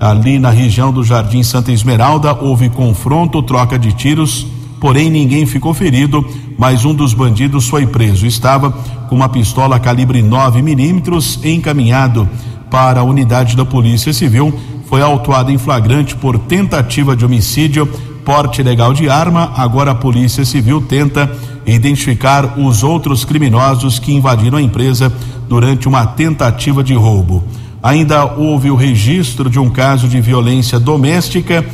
ali 0.00 0.38
na 0.38 0.50
região 0.50 0.92
do 0.92 1.02
Jardim 1.02 1.42
Santa 1.42 1.72
Esmeralda. 1.72 2.32
Houve 2.32 2.68
confronto, 2.68 3.42
troca 3.42 3.78
de 3.78 3.92
tiros, 3.92 4.46
porém 4.80 5.10
ninguém 5.10 5.44
ficou 5.46 5.74
ferido, 5.74 6.24
mas 6.56 6.84
um 6.84 6.94
dos 6.94 7.12
bandidos 7.12 7.68
foi 7.68 7.86
preso. 7.86 8.26
Estava 8.26 8.70
com 9.08 9.16
uma 9.16 9.28
pistola 9.28 9.80
calibre 9.80 10.22
9 10.22 10.62
milímetros 10.62 11.40
encaminhado 11.44 12.28
para 12.70 13.00
a 13.00 13.04
unidade 13.04 13.56
da 13.56 13.64
Polícia 13.64 14.12
Civil. 14.12 14.52
Foi 14.86 15.02
autuado 15.02 15.50
em 15.50 15.58
flagrante 15.58 16.14
por 16.14 16.38
tentativa 16.38 17.14
de 17.14 17.24
homicídio, 17.24 17.86
porte 18.24 18.60
ilegal 18.60 18.92
de 18.92 19.08
arma. 19.08 19.52
Agora 19.56 19.90
a 19.90 19.94
Polícia 19.94 20.44
Civil 20.44 20.80
tenta 20.80 21.30
identificar 21.74 22.58
os 22.58 22.82
outros 22.82 23.24
criminosos 23.24 23.98
que 23.98 24.12
invadiram 24.12 24.58
a 24.58 24.62
empresa 24.62 25.12
durante 25.48 25.88
uma 25.88 26.06
tentativa 26.06 26.82
de 26.82 26.94
roubo. 26.94 27.44
Ainda 27.82 28.24
houve 28.24 28.70
o 28.70 28.76
registro 28.76 29.48
de 29.48 29.58
um 29.58 29.70
caso 29.70 30.08
de 30.08 30.20
violência 30.20 30.80
doméstica 30.80 31.64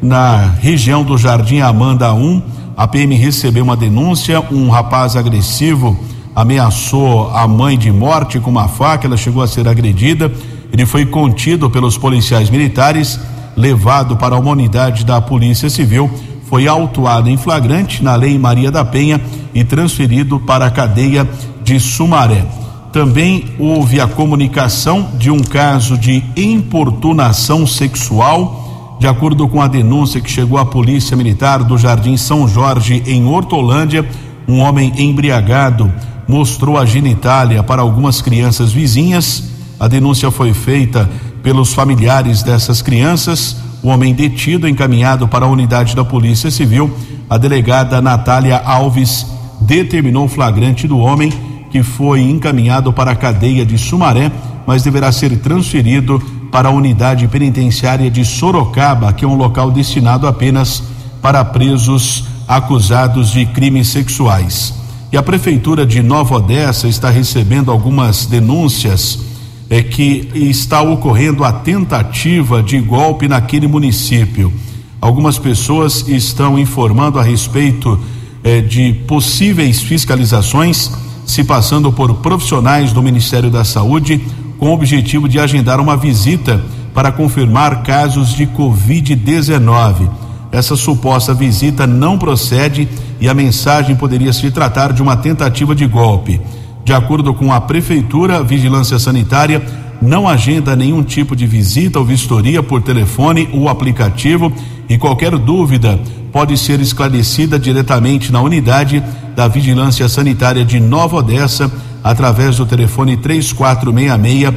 na 0.00 0.54
região 0.60 1.02
do 1.02 1.18
Jardim 1.18 1.60
Amanda 1.60 2.12
1. 2.12 2.42
A 2.76 2.86
PM 2.86 3.14
recebeu 3.16 3.64
uma 3.64 3.76
denúncia, 3.76 4.40
um 4.52 4.68
rapaz 4.68 5.16
agressivo 5.16 5.98
ameaçou 6.38 7.30
a 7.34 7.48
mãe 7.48 7.76
de 7.76 7.90
morte 7.90 8.38
com 8.38 8.48
uma 8.48 8.68
faca, 8.68 9.08
ela 9.08 9.16
chegou 9.16 9.42
a 9.42 9.48
ser 9.48 9.66
agredida. 9.66 10.30
Ele 10.72 10.86
foi 10.86 11.04
contido 11.04 11.68
pelos 11.68 11.98
policiais 11.98 12.48
militares, 12.48 13.18
levado 13.56 14.16
para 14.16 14.36
uma 14.36 14.52
unidade 14.52 15.04
da 15.04 15.20
Polícia 15.20 15.68
Civil, 15.68 16.08
foi 16.48 16.66
autuado 16.66 17.28
em 17.28 17.36
flagrante 17.36 18.02
na 18.02 18.16
Lei 18.16 18.38
Maria 18.38 18.70
da 18.70 18.84
Penha 18.84 19.20
e 19.54 19.62
transferido 19.64 20.40
para 20.40 20.66
a 20.66 20.70
cadeia 20.70 21.28
de 21.62 21.78
Sumaré. 21.78 22.44
Também 22.92 23.44
houve 23.58 24.00
a 24.00 24.06
comunicação 24.06 25.10
de 25.18 25.30
um 25.30 25.40
caso 25.40 25.98
de 25.98 26.24
importunação 26.36 27.66
sexual. 27.66 28.96
De 28.98 29.06
acordo 29.06 29.46
com 29.46 29.60
a 29.60 29.68
denúncia 29.68 30.20
que 30.20 30.30
chegou 30.30 30.58
à 30.58 30.64
Polícia 30.64 31.16
Militar 31.16 31.62
do 31.62 31.76
Jardim 31.76 32.16
São 32.16 32.48
Jorge, 32.48 33.02
em 33.06 33.26
Hortolândia, 33.26 34.08
um 34.48 34.60
homem 34.60 34.92
embriagado 34.96 35.92
mostrou 36.26 36.78
a 36.78 36.86
genitália 36.86 37.62
para 37.62 37.82
algumas 37.82 38.22
crianças 38.22 38.72
vizinhas. 38.72 39.44
A 39.78 39.86
denúncia 39.86 40.30
foi 40.30 40.54
feita 40.54 41.08
pelos 41.42 41.72
familiares 41.72 42.42
dessas 42.42 42.80
crianças. 42.80 43.67
O 43.82 43.88
homem 43.88 44.14
detido, 44.14 44.66
encaminhado 44.68 45.28
para 45.28 45.46
a 45.46 45.48
unidade 45.48 45.94
da 45.94 46.04
Polícia 46.04 46.50
Civil, 46.50 46.90
a 47.30 47.38
delegada 47.38 48.00
Natália 48.02 48.56
Alves 48.58 49.26
determinou 49.60 50.24
o 50.24 50.28
flagrante 50.28 50.88
do 50.88 50.98
homem 50.98 51.32
que 51.70 51.82
foi 51.82 52.22
encaminhado 52.22 52.92
para 52.92 53.12
a 53.12 53.16
cadeia 53.16 53.64
de 53.64 53.78
Sumaré, 53.78 54.32
mas 54.66 54.82
deverá 54.82 55.12
ser 55.12 55.36
transferido 55.38 56.20
para 56.50 56.68
a 56.68 56.72
unidade 56.72 57.28
penitenciária 57.28 58.10
de 58.10 58.24
Sorocaba, 58.24 59.12
que 59.12 59.24
é 59.24 59.28
um 59.28 59.36
local 59.36 59.70
destinado 59.70 60.26
apenas 60.26 60.82
para 61.20 61.44
presos 61.44 62.24
acusados 62.46 63.30
de 63.30 63.44
crimes 63.46 63.88
sexuais. 63.88 64.74
E 65.12 65.16
a 65.16 65.22
prefeitura 65.22 65.86
de 65.86 66.02
Nova 66.02 66.36
Odessa 66.36 66.88
está 66.88 67.10
recebendo 67.10 67.70
algumas 67.70 68.26
denúncias 68.26 69.18
é 69.70 69.82
que 69.82 70.30
está 70.34 70.80
ocorrendo 70.80 71.44
a 71.44 71.52
tentativa 71.52 72.62
de 72.62 72.80
golpe 72.80 73.28
naquele 73.28 73.66
município. 73.66 74.52
Algumas 75.00 75.38
pessoas 75.38 76.08
estão 76.08 76.58
informando 76.58 77.18
a 77.18 77.22
respeito 77.22 77.98
é, 78.42 78.60
de 78.60 78.92
possíveis 79.06 79.80
fiscalizações 79.80 80.90
se 81.26 81.44
passando 81.44 81.92
por 81.92 82.14
profissionais 82.14 82.92
do 82.92 83.02
Ministério 83.02 83.50
da 83.50 83.62
Saúde 83.62 84.20
com 84.58 84.70
o 84.70 84.72
objetivo 84.72 85.28
de 85.28 85.38
agendar 85.38 85.78
uma 85.78 85.96
visita 85.96 86.64
para 86.94 87.12
confirmar 87.12 87.82
casos 87.82 88.30
de 88.34 88.46
Covid-19. 88.46 90.08
Essa 90.50 90.74
suposta 90.74 91.34
visita 91.34 91.86
não 91.86 92.18
procede 92.18 92.88
e 93.20 93.28
a 93.28 93.34
mensagem 93.34 93.94
poderia 93.94 94.32
se 94.32 94.50
tratar 94.50 94.92
de 94.92 95.02
uma 95.02 95.16
tentativa 95.16 95.74
de 95.74 95.86
golpe. 95.86 96.40
De 96.88 96.94
acordo 96.94 97.34
com 97.34 97.52
a 97.52 97.60
Prefeitura, 97.60 98.38
a 98.38 98.42
Vigilância 98.42 98.98
Sanitária 98.98 99.62
não 100.00 100.26
agenda 100.26 100.74
nenhum 100.74 101.02
tipo 101.02 101.36
de 101.36 101.46
visita 101.46 101.98
ou 101.98 102.04
vistoria 102.06 102.62
por 102.62 102.80
telefone 102.80 103.46
ou 103.52 103.68
aplicativo 103.68 104.50
e 104.88 104.96
qualquer 104.96 105.36
dúvida 105.36 106.00
pode 106.32 106.56
ser 106.56 106.80
esclarecida 106.80 107.58
diretamente 107.58 108.32
na 108.32 108.40
unidade 108.40 109.04
da 109.36 109.46
Vigilância 109.46 110.08
Sanitária 110.08 110.64
de 110.64 110.80
Nova 110.80 111.18
Odessa 111.18 111.70
através 112.02 112.56
do 112.56 112.64
telefone 112.64 113.18
3466 113.18 114.54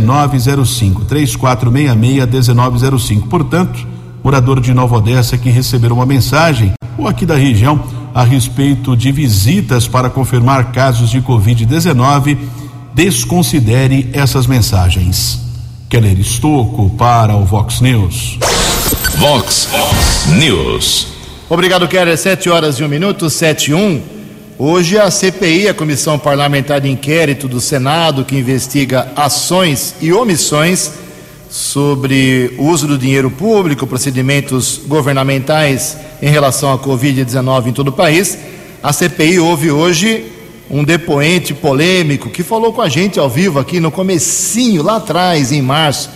1905 0.00 1.04
3466 1.04 2.48
1905. 2.48 3.28
Portanto, 3.28 3.86
morador 4.24 4.58
de 4.58 4.72
Nova 4.72 4.96
Odessa 4.96 5.36
que 5.36 5.50
receber 5.50 5.92
uma 5.92 6.06
mensagem 6.06 6.72
ou 6.96 7.06
aqui 7.06 7.26
da 7.26 7.36
região 7.36 8.01
a 8.14 8.24
respeito 8.24 8.96
de 8.96 9.10
visitas 9.10 9.88
para 9.88 10.10
confirmar 10.10 10.72
casos 10.72 11.10
de 11.10 11.20
Covid-19, 11.20 12.36
desconsidere 12.94 14.10
essas 14.12 14.46
mensagens. 14.46 15.40
Keller 15.88 16.18
Estocco 16.18 16.90
para 16.90 17.34
o 17.36 17.44
Vox 17.44 17.80
News. 17.80 18.38
Vox 19.16 19.68
News. 20.38 21.08
Obrigado, 21.48 21.88
Keller. 21.88 22.16
Sete 22.16 22.48
horas 22.48 22.76
e 22.76 22.84
um 22.84 22.88
minuto, 22.88 23.28
sete 23.28 23.70
e 23.70 23.74
um. 23.74 24.00
Hoje 24.58 24.98
a 24.98 25.10
CPI, 25.10 25.68
a 25.68 25.74
Comissão 25.74 26.18
Parlamentar 26.18 26.80
de 26.80 26.88
Inquérito 26.88 27.48
do 27.48 27.60
Senado, 27.60 28.24
que 28.24 28.36
investiga 28.36 29.10
ações 29.16 29.96
e 30.00 30.12
omissões 30.12 30.92
sobre 31.50 32.54
o 32.58 32.68
uso 32.68 32.86
do 32.86 32.96
dinheiro 32.96 33.30
público, 33.30 33.86
procedimentos 33.86 34.80
governamentais 34.86 35.96
em 36.22 36.30
relação 36.30 36.72
à 36.72 36.78
Covid-19 36.78 37.66
em 37.66 37.72
todo 37.72 37.88
o 37.88 37.92
país. 37.92 38.38
A 38.80 38.92
CPI 38.92 39.40
houve 39.40 39.72
hoje 39.72 40.24
um 40.70 40.84
depoente 40.84 41.52
polêmico 41.52 42.30
que 42.30 42.44
falou 42.44 42.72
com 42.72 42.80
a 42.80 42.88
gente 42.88 43.18
ao 43.18 43.28
vivo 43.28 43.58
aqui 43.58 43.80
no 43.80 43.90
comecinho, 43.90 44.84
lá 44.84 44.96
atrás, 44.96 45.50
em 45.50 45.60
março. 45.60 46.08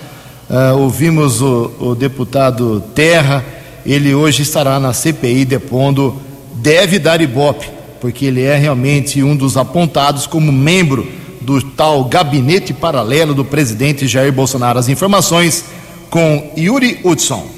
Uh, 0.48 0.78
ouvimos 0.78 1.42
o, 1.42 1.72
o 1.80 1.94
deputado 1.96 2.80
Terra, 2.94 3.44
ele 3.84 4.14
hoje 4.14 4.42
estará 4.42 4.78
na 4.78 4.92
CPI 4.92 5.44
depondo, 5.44 6.16
deve 6.54 7.00
dar 7.00 7.20
ibope, 7.20 7.68
porque 8.00 8.26
ele 8.26 8.42
é 8.42 8.56
realmente 8.56 9.24
um 9.24 9.34
dos 9.34 9.56
apontados 9.56 10.24
como 10.24 10.52
membro 10.52 11.06
do 11.40 11.60
tal 11.60 12.04
gabinete 12.04 12.72
paralelo 12.72 13.34
do 13.34 13.44
presidente 13.44 14.06
Jair 14.06 14.32
Bolsonaro. 14.32 14.78
As 14.78 14.88
informações 14.88 15.64
com 16.08 16.52
Yuri 16.56 17.00
Hudson. 17.04 17.55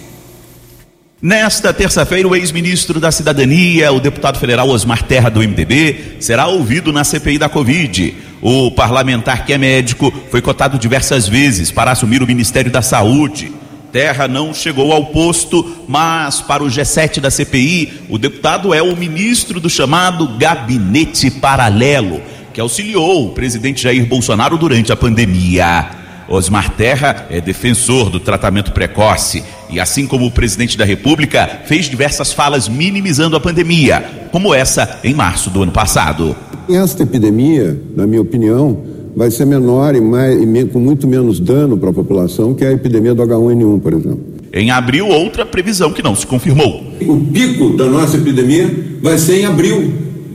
Nesta 1.20 1.72
terça-feira, 1.72 2.28
o 2.28 2.37
ex-ministro 2.37 3.00
da 3.00 3.11
Cidadania, 3.11 3.92
o 3.92 3.98
deputado 3.98 4.38
federal 4.38 4.68
Osmar 4.68 5.02
Terra 5.02 5.28
do 5.28 5.40
MDB, 5.40 6.18
será 6.20 6.46
ouvido 6.46 6.92
na 6.92 7.02
CPI 7.02 7.38
da 7.38 7.48
Covid. 7.48 8.14
O 8.40 8.70
parlamentar 8.70 9.44
que 9.44 9.52
é 9.52 9.59
médico 9.59 10.14
foi 10.31 10.40
cotado 10.40 10.78
diversas 10.78 11.26
vezes 11.26 11.72
para 11.72 11.90
assumir 11.90 12.22
o 12.22 12.26
Ministério 12.26 12.70
da 12.70 12.83
Saúde. 12.83 13.50
Terra 13.90 14.28
não 14.28 14.54
chegou 14.54 14.92
ao 14.92 15.07
posto, 15.07 15.85
mas 15.88 16.40
para 16.40 16.62
o 16.62 16.68
G7 16.68 17.18
da 17.18 17.33
CPI, 17.33 18.04
o 18.09 18.16
deputado 18.16 18.72
é 18.72 18.81
o 18.81 18.96
ministro 18.96 19.59
do 19.59 19.68
chamado 19.68 20.38
Gabinete 20.38 21.33
Paralelo, 21.33 22.22
que 22.54 22.61
auxiliou 22.61 23.26
o 23.26 23.31
presidente 23.31 23.83
Jair 23.83 24.07
Bolsonaro 24.07 24.57
durante 24.57 24.92
a 24.92 24.96
pandemia. 24.96 25.97
Osmar 26.28 26.74
Terra 26.76 27.26
é 27.30 27.40
defensor 27.40 28.10
do 28.10 28.20
tratamento 28.20 28.72
precoce 28.72 29.42
e, 29.70 29.80
assim 29.80 30.06
como 30.06 30.26
o 30.26 30.30
presidente 30.30 30.76
da 30.76 30.84
República, 30.84 31.62
fez 31.64 31.86
diversas 31.86 32.32
falas 32.32 32.68
minimizando 32.68 33.34
a 33.34 33.40
pandemia, 33.40 34.28
como 34.30 34.54
essa 34.54 35.00
em 35.02 35.14
março 35.14 35.48
do 35.48 35.62
ano 35.62 35.72
passado. 35.72 36.36
Esta 36.68 37.02
epidemia, 37.02 37.80
na 37.96 38.06
minha 38.06 38.20
opinião, 38.20 38.78
vai 39.16 39.30
ser 39.30 39.46
menor 39.46 39.94
e, 39.94 40.02
mais, 40.02 40.38
e 40.38 40.64
com 40.66 40.78
muito 40.78 41.08
menos 41.08 41.40
dano 41.40 41.78
para 41.78 41.88
a 41.88 41.94
população 41.94 42.52
que 42.52 42.62
a 42.62 42.72
epidemia 42.72 43.14
do 43.14 43.22
H1N1, 43.22 43.80
por 43.80 43.94
exemplo. 43.94 44.20
Em 44.52 44.70
abril, 44.70 45.08
outra 45.08 45.46
previsão 45.46 45.92
que 45.92 46.02
não 46.02 46.14
se 46.14 46.26
confirmou. 46.26 46.82
O 47.00 47.16
pico 47.32 47.74
da 47.76 47.86
nossa 47.86 48.18
epidemia 48.18 48.70
vai 49.00 49.16
ser 49.16 49.40
em 49.40 49.46
abril, 49.46 49.92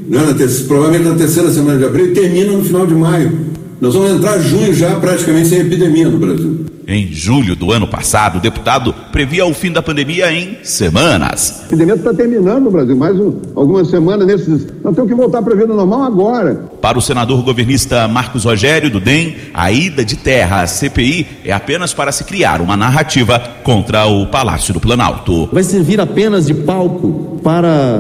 né? 0.08 0.22
na 0.22 0.34
provavelmente 0.68 1.10
na 1.10 1.16
terceira 1.16 1.52
semana 1.52 1.78
de 1.78 1.86
abril, 1.86 2.08
e 2.08 2.14
termina 2.14 2.52
no 2.52 2.64
final 2.64 2.88
de 2.88 2.96
maio. 2.96 3.53
Nós 3.84 3.96
vamos 3.96 4.12
entrar 4.12 4.40
junho 4.40 4.74
já 4.74 4.96
praticamente 4.96 5.50
sem 5.50 5.60
epidemia 5.60 6.08
no 6.08 6.18
Brasil. 6.18 6.66
Em 6.88 7.12
julho 7.12 7.54
do 7.54 7.70
ano 7.70 7.86
passado, 7.86 8.38
o 8.38 8.40
deputado 8.40 8.96
previa 9.12 9.46
o 9.46 9.54
fim 9.54 9.74
da 9.74 9.82
pandemia 9.82 10.32
em 10.32 10.58
semanas. 10.64 11.64
A 11.64 11.66
epidemia 11.66 11.96
está 11.96 12.14
terminando 12.14 12.64
no 12.64 12.72
Brasil, 12.72 12.96
mais 12.96 13.20
um, 13.20 13.36
algumas 13.54 13.90
semanas 13.90 14.26
nesses. 14.26 14.68
Nós 14.82 14.96
temos 14.96 15.12
que 15.12 15.14
voltar 15.14 15.42
para 15.42 15.54
a 15.54 15.58
vida 15.58 15.74
normal 15.74 16.04
agora. 16.04 16.64
Para 16.82 16.98
o 16.98 17.02
senador 17.02 17.44
governista 17.44 18.08
Marcos 18.08 18.46
Rogério 18.46 18.90
do 18.90 19.02
DEM, 19.02 19.36
a 19.54 19.70
ida 19.70 20.06
de 20.06 20.16
terra 20.16 20.62
à 20.62 20.68
CPI 20.68 21.28
é 21.44 21.52
apenas 21.52 21.94
para 21.94 22.14
se 22.14 22.24
criar 22.24 22.62
uma 22.62 22.78
narrativa 22.78 23.38
contra 23.66 24.06
o 24.06 24.28
Palácio 24.28 24.74
do 24.74 24.80
Planalto. 24.80 25.50
Vai 25.52 25.64
servir 25.64 26.00
apenas 26.00 26.48
de 26.48 26.54
palco 26.54 27.38
para 27.44 28.00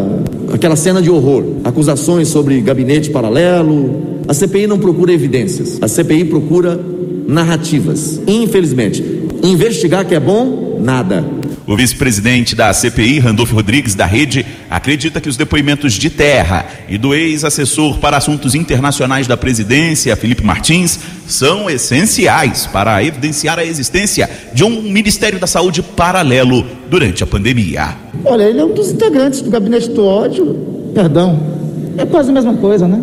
aquela 0.54 0.78
cena 0.78 1.02
de 1.02 1.10
horror, 1.10 1.44
acusações 1.66 2.30
sobre 2.30 2.62
gabinete 2.62 3.10
paralelo. 3.10 4.13
A 4.28 4.34
CPI 4.34 4.68
não 4.68 4.80
procura 4.80 5.12
evidências, 5.12 5.78
a 5.82 5.88
CPI 5.88 6.26
procura 6.26 6.80
narrativas. 7.28 8.22
Infelizmente, 8.28 9.04
investigar 9.44 10.06
que 10.06 10.16
é 10.16 10.20
bom, 10.20 10.80
nada. 10.82 11.24
O 11.66 11.78
vice-presidente 11.78 12.56
da 12.56 12.74
CPI, 12.74 13.20
Randolfo 13.20 13.56
Rodrigues, 13.56 13.96
da 13.96 14.06
Rede, 14.06 14.46
acredita 14.70 15.22
que 15.22 15.30
os 15.30 15.38
depoimentos 15.38 15.94
de 15.94 16.10
terra 16.10 16.66
e 16.90 16.98
do 16.98 17.14
ex-assessor 17.14 18.00
para 18.00 18.18
assuntos 18.18 18.54
internacionais 18.54 19.28
da 19.28 19.38
presidência, 19.38 20.16
Felipe 20.18 20.44
Martins, 20.44 21.00
são 21.26 21.70
essenciais 21.70 22.66
para 22.66 23.02
evidenciar 23.02 23.60
a 23.60 23.66
existência 23.66 24.30
de 24.54 24.66
um 24.66 24.82
Ministério 24.82 25.40
da 25.40 25.48
Saúde 25.48 25.82
paralelo 25.82 26.66
durante 26.90 27.24
a 27.24 27.28
pandemia. 27.28 27.96
Olha, 28.26 28.44
ele 28.44 28.60
é 28.60 28.66
um 28.66 28.74
dos 28.74 28.92
integrantes 28.92 29.42
do 29.42 29.50
gabinete 29.50 29.90
do 29.90 30.06
ódio, 30.06 30.92
perdão, 30.94 31.53
é 31.98 32.06
quase 32.06 32.30
a 32.30 32.34
mesma 32.34 32.54
coisa, 32.56 32.88
né? 32.88 33.02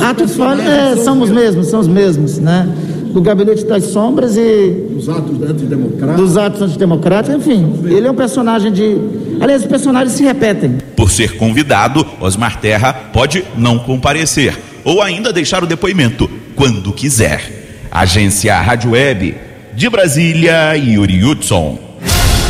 Atos 0.00 0.36
falhos, 0.36 0.64
é, 0.64 0.96
são 0.96 1.20
os 1.20 1.30
mesmos, 1.30 1.66
são 1.68 1.80
os 1.80 1.88
mesmos, 1.88 2.38
né? 2.38 2.68
do 3.12 3.20
Gabinete 3.20 3.64
das 3.64 3.84
Sombras 3.84 4.36
e. 4.36 4.70
Dos 4.90 5.08
atos 5.08 5.42
antidemocráticos. 5.42 6.16
Dos 6.16 6.36
atos 6.36 6.62
antidemocráticos, 6.62 7.36
enfim. 7.36 7.80
Ele 7.84 8.06
é 8.06 8.10
um 8.10 8.14
personagem 8.14 8.72
de. 8.72 8.96
Aliás, 9.40 9.62
os 9.62 9.68
personagens 9.68 10.12
se 10.12 10.24
repetem. 10.24 10.78
Por 10.96 11.10
ser 11.10 11.36
convidado, 11.36 12.04
Osmar 12.20 12.58
Terra 12.60 12.92
pode 13.12 13.44
não 13.56 13.78
comparecer 13.78 14.56
ou 14.84 15.02
ainda 15.02 15.32
deixar 15.32 15.62
o 15.62 15.66
depoimento 15.66 16.28
quando 16.56 16.92
quiser. 16.92 17.88
Agência 17.90 18.58
Rádio 18.58 18.92
Web 18.92 19.34
de 19.74 19.88
Brasília, 19.88 20.74
Yuri 20.76 21.22
Hudson. 21.22 21.78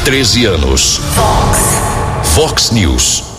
13 0.05 0.47
anos. 0.47 1.01
Fox. 1.15 1.83
Fox 2.35 2.71
News. 2.71 3.32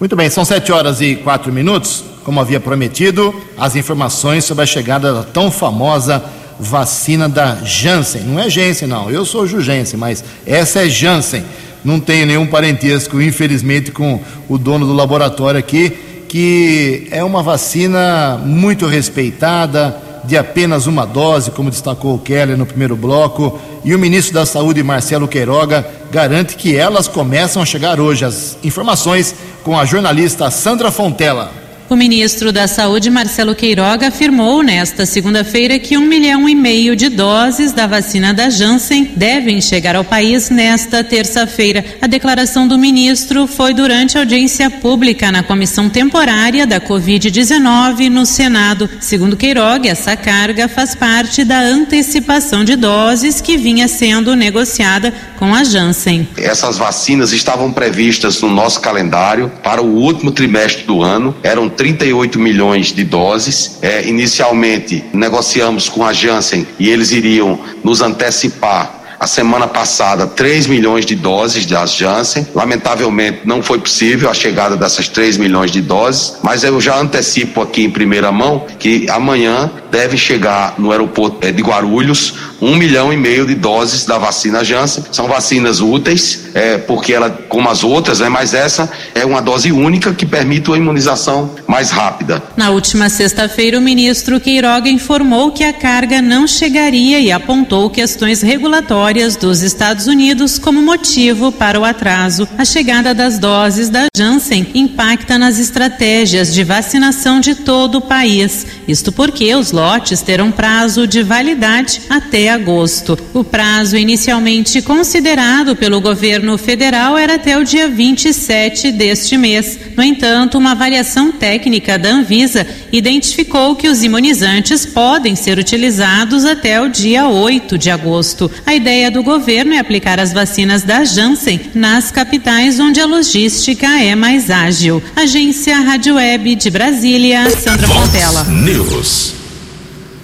Muito 0.00 0.14
bem, 0.14 0.30
são 0.30 0.44
sete 0.44 0.70
horas 0.70 1.00
e 1.00 1.16
quatro 1.16 1.52
minutos 1.52 2.04
como 2.22 2.40
havia 2.40 2.60
prometido, 2.60 3.34
as 3.56 3.74
informações 3.74 4.44
sobre 4.44 4.62
a 4.62 4.66
chegada 4.66 5.12
da 5.12 5.22
tão 5.24 5.50
famosa 5.50 6.22
vacina 6.60 7.28
da 7.28 7.56
Janssen. 7.64 8.20
Não 8.20 8.38
é 8.38 8.48
Janssen, 8.48 8.86
não. 8.86 9.10
Eu 9.10 9.24
sou 9.24 9.44
Jugensen, 9.44 9.98
mas 9.98 10.22
essa 10.46 10.86
é 10.86 10.88
Janssen. 10.88 11.42
Não 11.84 11.98
tenho 11.98 12.26
nenhum 12.26 12.46
parentesco, 12.46 13.20
infelizmente, 13.20 13.90
com 13.90 14.20
o 14.48 14.56
dono 14.56 14.86
do 14.86 14.92
laboratório 14.92 15.58
aqui, 15.58 15.90
que 16.28 17.08
é 17.10 17.24
uma 17.24 17.42
vacina 17.42 18.40
muito 18.44 18.86
respeitada, 18.86 19.96
de 20.28 20.36
apenas 20.36 20.86
uma 20.86 21.06
dose, 21.06 21.50
como 21.50 21.70
destacou 21.70 22.14
o 22.14 22.18
Keller 22.18 22.58
no 22.58 22.66
primeiro 22.66 22.94
bloco. 22.94 23.58
E 23.82 23.94
o 23.94 23.98
ministro 23.98 24.34
da 24.34 24.44
Saúde, 24.44 24.82
Marcelo 24.82 25.26
Queiroga, 25.26 25.88
garante 26.10 26.54
que 26.54 26.76
elas 26.76 27.08
começam 27.08 27.62
a 27.62 27.66
chegar 27.66 27.98
hoje. 27.98 28.26
As 28.26 28.58
informações 28.62 29.34
com 29.64 29.76
a 29.76 29.86
jornalista 29.86 30.50
Sandra 30.50 30.90
Fontela. 30.90 31.67
O 31.90 31.96
ministro 31.96 32.52
da 32.52 32.68
Saúde, 32.68 33.08
Marcelo 33.08 33.54
Queiroga, 33.54 34.08
afirmou 34.08 34.62
nesta 34.62 35.06
segunda-feira 35.06 35.78
que 35.78 35.96
um 35.96 36.04
milhão 36.04 36.46
e 36.46 36.54
meio 36.54 36.94
de 36.94 37.08
doses 37.08 37.72
da 37.72 37.86
vacina 37.86 38.34
da 38.34 38.50
Janssen 38.50 39.12
devem 39.16 39.58
chegar 39.58 39.96
ao 39.96 40.04
país 40.04 40.50
nesta 40.50 41.02
terça-feira. 41.02 41.82
A 42.02 42.06
declaração 42.06 42.68
do 42.68 42.76
ministro 42.76 43.46
foi 43.46 43.72
durante 43.72 44.18
audiência 44.18 44.68
pública 44.68 45.32
na 45.32 45.42
comissão 45.42 45.88
temporária 45.88 46.66
da 46.66 46.78
Covid-19 46.78 48.10
no 48.10 48.26
Senado. 48.26 48.86
Segundo 49.00 49.34
Queiroga, 49.34 49.88
essa 49.88 50.14
carga 50.14 50.68
faz 50.68 50.94
parte 50.94 51.42
da 51.42 51.58
antecipação 51.58 52.64
de 52.64 52.76
doses 52.76 53.40
que 53.40 53.56
vinha 53.56 53.88
sendo 53.88 54.36
negociada 54.36 55.10
com 55.38 55.54
a 55.54 55.64
Janssen. 55.64 56.28
Essas 56.36 56.76
vacinas 56.76 57.32
estavam 57.32 57.72
previstas 57.72 58.42
no 58.42 58.50
nosso 58.50 58.78
calendário 58.78 59.50
para 59.62 59.80
o 59.80 59.96
último 59.96 60.30
trimestre 60.30 60.84
do 60.84 61.02
ano. 61.02 61.34
Eram 61.42 61.77
38 61.78 62.38
milhões 62.40 62.92
de 62.92 63.04
doses. 63.04 63.78
É, 63.80 64.06
inicialmente 64.06 65.04
negociamos 65.14 65.88
com 65.88 66.04
a 66.04 66.12
Janssen 66.12 66.66
e 66.78 66.90
eles 66.90 67.12
iriam 67.12 67.58
nos 67.84 68.02
antecipar 68.02 68.98
a 69.20 69.26
semana 69.26 69.66
passada 69.66 70.26
3 70.26 70.66
milhões 70.66 71.04
de 71.04 71.14
doses 71.14 71.66
das 71.66 71.94
Janssen. 71.96 72.46
Lamentavelmente 72.54 73.40
não 73.44 73.62
foi 73.62 73.78
possível 73.78 74.30
a 74.30 74.34
chegada 74.34 74.76
dessas 74.76 75.08
3 75.08 75.36
milhões 75.36 75.70
de 75.70 75.80
doses, 75.80 76.36
mas 76.42 76.62
eu 76.62 76.80
já 76.80 76.98
antecipo 76.98 77.60
aqui 77.60 77.84
em 77.84 77.90
primeira 77.90 78.30
mão 78.30 78.66
que 78.78 79.08
amanhã 79.10 79.70
deve 79.90 80.16
chegar 80.16 80.74
no 80.78 80.92
aeroporto 80.92 81.46
eh, 81.46 81.50
de 81.50 81.62
Guarulhos 81.62 82.34
um 82.60 82.76
milhão 82.76 83.12
e 83.12 83.16
meio 83.16 83.46
de 83.46 83.54
doses 83.54 84.04
da 84.04 84.18
vacina 84.18 84.64
Janssen. 84.64 85.04
São 85.12 85.28
vacinas 85.28 85.80
úteis, 85.80 86.46
é, 86.54 86.78
porque 86.78 87.12
ela, 87.12 87.30
como 87.48 87.68
as 87.68 87.84
outras, 87.84 88.20
né, 88.20 88.28
mas 88.28 88.54
essa 88.54 88.90
é 89.14 89.24
uma 89.24 89.40
dose 89.40 89.70
única 89.70 90.12
que 90.12 90.26
permite 90.26 90.68
uma 90.68 90.76
imunização 90.76 91.54
mais 91.66 91.90
rápida. 91.90 92.42
Na 92.56 92.70
última 92.70 93.08
sexta-feira, 93.08 93.78
o 93.78 93.80
ministro 93.80 94.40
Queiroga 94.40 94.88
informou 94.88 95.52
que 95.52 95.64
a 95.64 95.72
carga 95.72 96.20
não 96.20 96.46
chegaria 96.46 97.20
e 97.20 97.30
apontou 97.30 97.90
questões 97.90 98.42
regulatórias 98.42 99.36
dos 99.36 99.62
Estados 99.62 100.06
Unidos 100.06 100.58
como 100.58 100.82
motivo 100.82 101.52
para 101.52 101.78
o 101.78 101.84
atraso. 101.84 102.48
A 102.58 102.64
chegada 102.64 103.14
das 103.14 103.38
doses 103.38 103.88
da 103.88 104.06
Janssen 104.16 104.66
impacta 104.74 105.38
nas 105.38 105.58
estratégias 105.58 106.52
de 106.52 106.64
vacinação 106.64 107.40
de 107.40 107.54
todo 107.54 107.98
o 107.98 108.00
país. 108.00 108.66
Isto 108.86 109.12
porque 109.12 109.54
os 109.54 109.70
lotes 109.70 110.22
terão 110.22 110.50
prazo 110.50 111.06
de 111.06 111.22
validade 111.22 112.02
até 112.08 112.47
agosto. 112.48 113.18
O 113.32 113.44
prazo 113.44 113.96
inicialmente 113.96 114.82
considerado 114.82 115.76
pelo 115.76 116.00
governo 116.00 116.56
federal 116.58 117.16
era 117.16 117.34
até 117.34 117.56
o 117.56 117.64
dia 117.64 117.88
27 117.88 118.92
deste 118.92 119.36
mês. 119.36 119.78
No 119.96 120.02
entanto, 120.02 120.58
uma 120.58 120.72
avaliação 120.72 121.32
técnica 121.32 121.98
da 121.98 122.10
Anvisa 122.10 122.66
identificou 122.92 123.76
que 123.76 123.88
os 123.88 124.02
imunizantes 124.02 124.84
podem 124.86 125.34
ser 125.34 125.58
utilizados 125.58 126.44
até 126.44 126.80
o 126.80 126.88
dia 126.88 127.28
8 127.28 127.78
de 127.78 127.90
agosto. 127.90 128.50
A 128.66 128.74
ideia 128.74 129.10
do 129.10 129.22
governo 129.22 129.74
é 129.74 129.78
aplicar 129.78 130.20
as 130.20 130.32
vacinas 130.32 130.82
da 130.82 131.04
Janssen 131.04 131.60
nas 131.74 132.10
capitais 132.10 132.80
onde 132.80 133.00
a 133.00 133.06
logística 133.06 133.86
é 134.00 134.14
mais 134.14 134.50
ágil. 134.50 135.02
Agência 135.14 135.78
Rádio 135.78 136.14
Web 136.16 136.54
de 136.56 136.70
Brasília, 136.70 137.48
Sandra 137.50 137.88
Fontela. 137.88 138.44
News. 138.44 139.37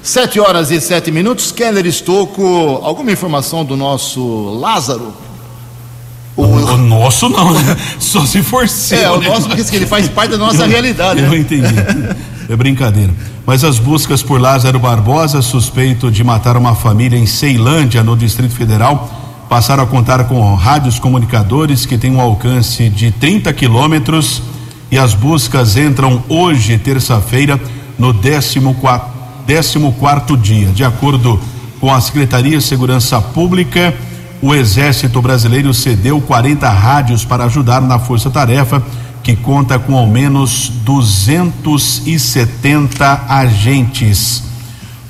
Sete 0.04 0.38
horas 0.38 0.70
e 0.70 0.78
sete 0.82 1.10
minutos. 1.10 1.50
Keller 1.50 1.86
Estocco, 1.86 2.78
alguma 2.82 3.10
informação 3.10 3.64
do 3.64 3.74
nosso 3.74 4.50
Lázaro? 4.60 5.14
O, 6.36 6.42
o 6.42 6.76
nosso 6.76 7.30
não, 7.30 7.54
né? 7.54 7.74
Só 7.98 8.26
se 8.26 8.42
for 8.42 8.68
seu. 8.68 8.98
É, 8.98 9.10
o 9.10 9.18
né? 9.18 9.28
nosso, 9.28 9.48
porque 9.48 9.74
ele 9.74 9.86
faz 9.86 10.06
parte 10.06 10.32
da 10.32 10.36
nossa 10.36 10.66
realidade. 10.66 11.22
Eu 11.22 11.30
né? 11.30 11.38
entendi. 11.38 11.74
É 12.46 12.54
brincadeira. 12.54 13.14
Mas 13.46 13.64
as 13.64 13.78
buscas 13.78 14.22
por 14.22 14.38
Lázaro 14.38 14.78
Barbosa, 14.78 15.40
suspeito 15.40 16.10
de 16.10 16.22
matar 16.22 16.58
uma 16.58 16.74
família 16.74 17.18
em 17.18 17.24
Ceilândia, 17.24 18.02
no 18.02 18.14
Distrito 18.14 18.54
Federal, 18.54 19.10
passaram 19.48 19.84
a 19.84 19.86
contar 19.86 20.24
com 20.24 20.54
rádios 20.54 20.98
comunicadores 20.98 21.86
que 21.86 21.96
têm 21.96 22.14
um 22.14 22.20
alcance 22.20 22.90
de 22.90 23.10
30 23.10 23.50
quilômetros 23.54 24.42
e 24.90 24.98
as 24.98 25.14
buscas 25.14 25.78
entram 25.78 26.22
hoje, 26.28 26.76
terça-feira, 26.76 27.58
no 27.98 28.12
14 28.12 28.60
quarto 29.98 30.36
dia. 30.36 30.68
De 30.68 30.84
acordo 30.84 31.40
com 31.80 31.92
a 31.92 32.00
Secretaria 32.00 32.58
de 32.58 32.64
Segurança 32.64 33.20
Pública, 33.20 33.92
o 34.40 34.54
Exército 34.54 35.20
Brasileiro 35.20 35.74
cedeu 35.74 36.20
40 36.20 36.68
rádios 36.68 37.24
para 37.24 37.44
ajudar 37.44 37.80
na 37.80 37.98
força-tarefa, 37.98 38.80
que 39.22 39.34
conta 39.36 39.78
com 39.78 39.96
ao 39.96 40.06
menos 40.06 40.70
270 40.84 43.24
agentes. 43.28 44.42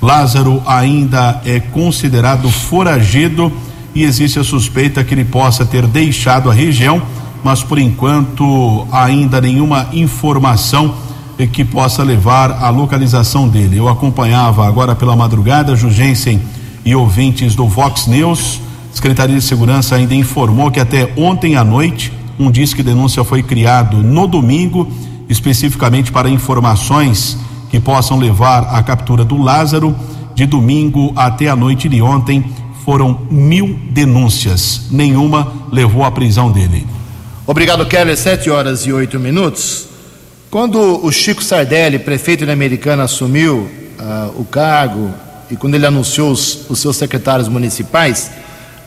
Lázaro 0.01 0.61
ainda 0.65 1.41
é 1.45 1.59
considerado 1.59 2.49
foragido 2.49 3.51
e 3.93 4.03
existe 4.03 4.39
a 4.39 4.43
suspeita 4.43 5.03
que 5.03 5.13
ele 5.13 5.25
possa 5.25 5.65
ter 5.65 5.85
deixado 5.87 6.49
a 6.49 6.53
região 6.53 7.01
mas 7.45 7.61
por 7.61 7.77
enquanto 7.77 8.87
ainda 8.91 9.39
nenhuma 9.39 9.87
informação 9.93 10.95
que 11.51 11.65
possa 11.65 12.03
levar 12.03 12.63
à 12.63 12.69
localização 12.69 13.47
dele. 13.47 13.77
Eu 13.77 13.89
acompanhava 13.89 14.67
agora 14.67 14.95
pela 14.95 15.15
madrugada, 15.15 15.75
Jugensen 15.75 16.41
e 16.85 16.95
ouvintes 16.95 17.55
do 17.55 17.67
Vox 17.67 18.07
News. 18.07 18.61
A 18.91 18.95
Secretaria 18.95 19.35
de 19.35 19.41
Segurança 19.41 19.95
ainda 19.95 20.15
informou 20.15 20.71
que 20.71 20.79
até 20.79 21.11
ontem 21.17 21.55
à 21.55 21.63
noite 21.63 22.13
um 22.39 22.49
disque 22.49 22.83
denúncia 22.83 23.23
foi 23.23 23.43
criado 23.43 23.97
no 23.97 24.27
domingo, 24.27 24.87
especificamente 25.27 26.11
para 26.11 26.29
informações 26.29 27.37
que 27.69 27.79
possam 27.79 28.17
levar 28.17 28.73
à 28.73 28.81
captura 28.83 29.25
do 29.25 29.41
Lázaro. 29.41 29.95
De 30.33 30.45
domingo 30.45 31.11
até 31.15 31.49
a 31.49 31.55
noite 31.55 31.89
de 31.89 32.01
ontem 32.01 32.43
foram 32.85 33.19
mil 33.31 33.79
denúncias, 33.89 34.87
nenhuma 34.91 35.51
levou 35.71 36.03
à 36.03 36.11
prisão 36.11 36.51
dele. 36.51 36.85
Obrigado, 37.47 37.85
Keller. 37.85 38.17
Sete 38.17 38.49
horas 38.49 38.85
e 38.85 38.91
oito 38.91 39.19
minutos. 39.19 39.94
Quando 40.55 41.05
o 41.05 41.11
Chico 41.11 41.43
Sardelli, 41.43 41.99
prefeito 41.99 42.45
de 42.45 42.51
Americana, 42.53 43.03
assumiu 43.03 43.69
uh, 43.99 44.39
o 44.39 44.45
cargo 44.45 45.13
e 45.51 45.55
quando 45.57 45.75
ele 45.75 45.85
anunciou 45.85 46.31
os, 46.31 46.69
os 46.69 46.79
seus 46.79 46.95
secretários 46.95 47.49
municipais, 47.49 48.31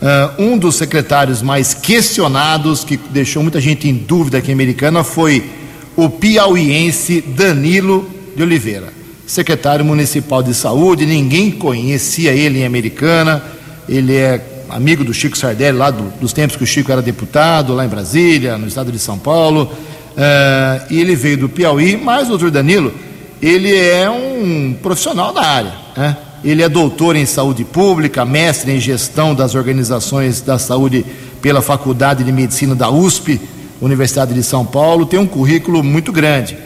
uh, 0.01 0.41
um 0.41 0.57
dos 0.57 0.77
secretários 0.77 1.43
mais 1.43 1.75
questionados, 1.75 2.83
que 2.83 2.97
deixou 2.97 3.43
muita 3.43 3.61
gente 3.61 3.87
em 3.87 3.93
dúvida 3.93 4.39
aqui 4.39 4.49
em 4.49 4.55
Americana, 4.55 5.03
foi 5.03 5.47
o 5.95 6.09
piauiense 6.09 7.21
Danilo 7.21 8.09
de 8.35 8.41
Oliveira, 8.41 8.91
secretário 9.27 9.85
municipal 9.85 10.41
de 10.41 10.55
saúde. 10.55 11.05
Ninguém 11.05 11.51
conhecia 11.51 12.31
ele 12.31 12.61
em 12.61 12.65
Americana. 12.65 13.43
Ele 13.87 14.15
é 14.15 14.43
amigo 14.69 15.03
do 15.03 15.13
Chico 15.13 15.37
Sardelli, 15.37 15.77
lá 15.77 15.91
do, 15.91 16.05
dos 16.19 16.33
tempos 16.33 16.57
que 16.57 16.63
o 16.63 16.67
Chico 16.67 16.91
era 16.91 17.03
deputado, 17.03 17.75
lá 17.75 17.85
em 17.85 17.89
Brasília, 17.89 18.57
no 18.57 18.65
estado 18.65 18.91
de 18.91 18.97
São 18.97 19.19
Paulo. 19.19 19.71
Uh, 20.19 20.85
e 20.89 20.99
ele 20.99 21.15
veio 21.15 21.37
do 21.37 21.47
Piauí, 21.47 21.95
mas 21.95 22.27
o 22.27 22.31
doutor 22.31 22.51
Danilo, 22.51 22.93
ele 23.41 23.73
é 23.73 24.09
um 24.09 24.75
profissional 24.83 25.31
da 25.31 25.41
área. 25.41 25.73
Né? 25.95 26.17
Ele 26.43 26.61
é 26.61 26.67
doutor 26.67 27.15
em 27.15 27.25
saúde 27.25 27.63
pública, 27.63 28.25
mestre 28.25 28.73
em 28.73 28.81
gestão 28.81 29.33
das 29.33 29.55
organizações 29.55 30.41
da 30.41 30.59
saúde 30.59 31.05
pela 31.41 31.61
Faculdade 31.61 32.25
de 32.25 32.33
Medicina 32.33 32.75
da 32.75 32.89
USP, 32.89 33.39
Universidade 33.81 34.33
de 34.33 34.43
São 34.43 34.65
Paulo, 34.65 35.05
tem 35.05 35.17
um 35.17 35.25
currículo 35.25 35.81
muito 35.81 36.11
grande. 36.11 36.57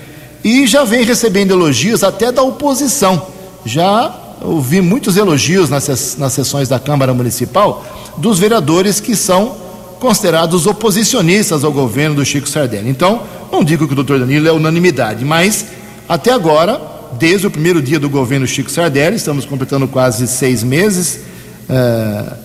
E 0.44 0.66
já 0.66 0.84
vem 0.84 1.06
recebendo 1.06 1.52
elogios 1.52 2.04
até 2.04 2.32
da 2.32 2.42
oposição. 2.42 3.28
Já 3.64 4.14
ouvi 4.42 4.82
muitos 4.82 5.16
elogios 5.16 5.70
nas, 5.70 6.18
nas 6.18 6.34
sessões 6.34 6.68
da 6.68 6.80
Câmara 6.80 7.14
Municipal 7.14 7.86
dos 8.18 8.40
vereadores 8.40 9.00
que 9.00 9.16
são 9.16 9.63
considerados 10.04 10.68
oposicionistas 10.68 11.64
ao 11.64 11.72
governo 11.72 12.18
do 12.18 12.26
Chico 12.26 12.50
Sardelli. 12.50 12.90
Então, 12.90 13.24
não 13.50 13.64
digo 13.64 13.88
que 13.88 13.94
o 13.94 13.96
doutor 13.96 14.20
Danilo 14.20 14.50
é 14.50 14.52
unanimidade, 14.52 15.24
mas 15.24 15.68
até 16.10 16.34
agora, 16.34 16.78
desde 17.14 17.48
o 17.48 17.50
primeiro 17.50 17.82
dia 17.82 17.98
do 17.98 18.10
governo 18.10 18.46
Chico 18.46 18.70
Sardelli, 18.70 19.16
estamos 19.16 19.46
completando 19.46 19.88
quase 19.88 20.28
seis 20.28 20.62
meses, 20.62 21.22
uh, 21.70 22.36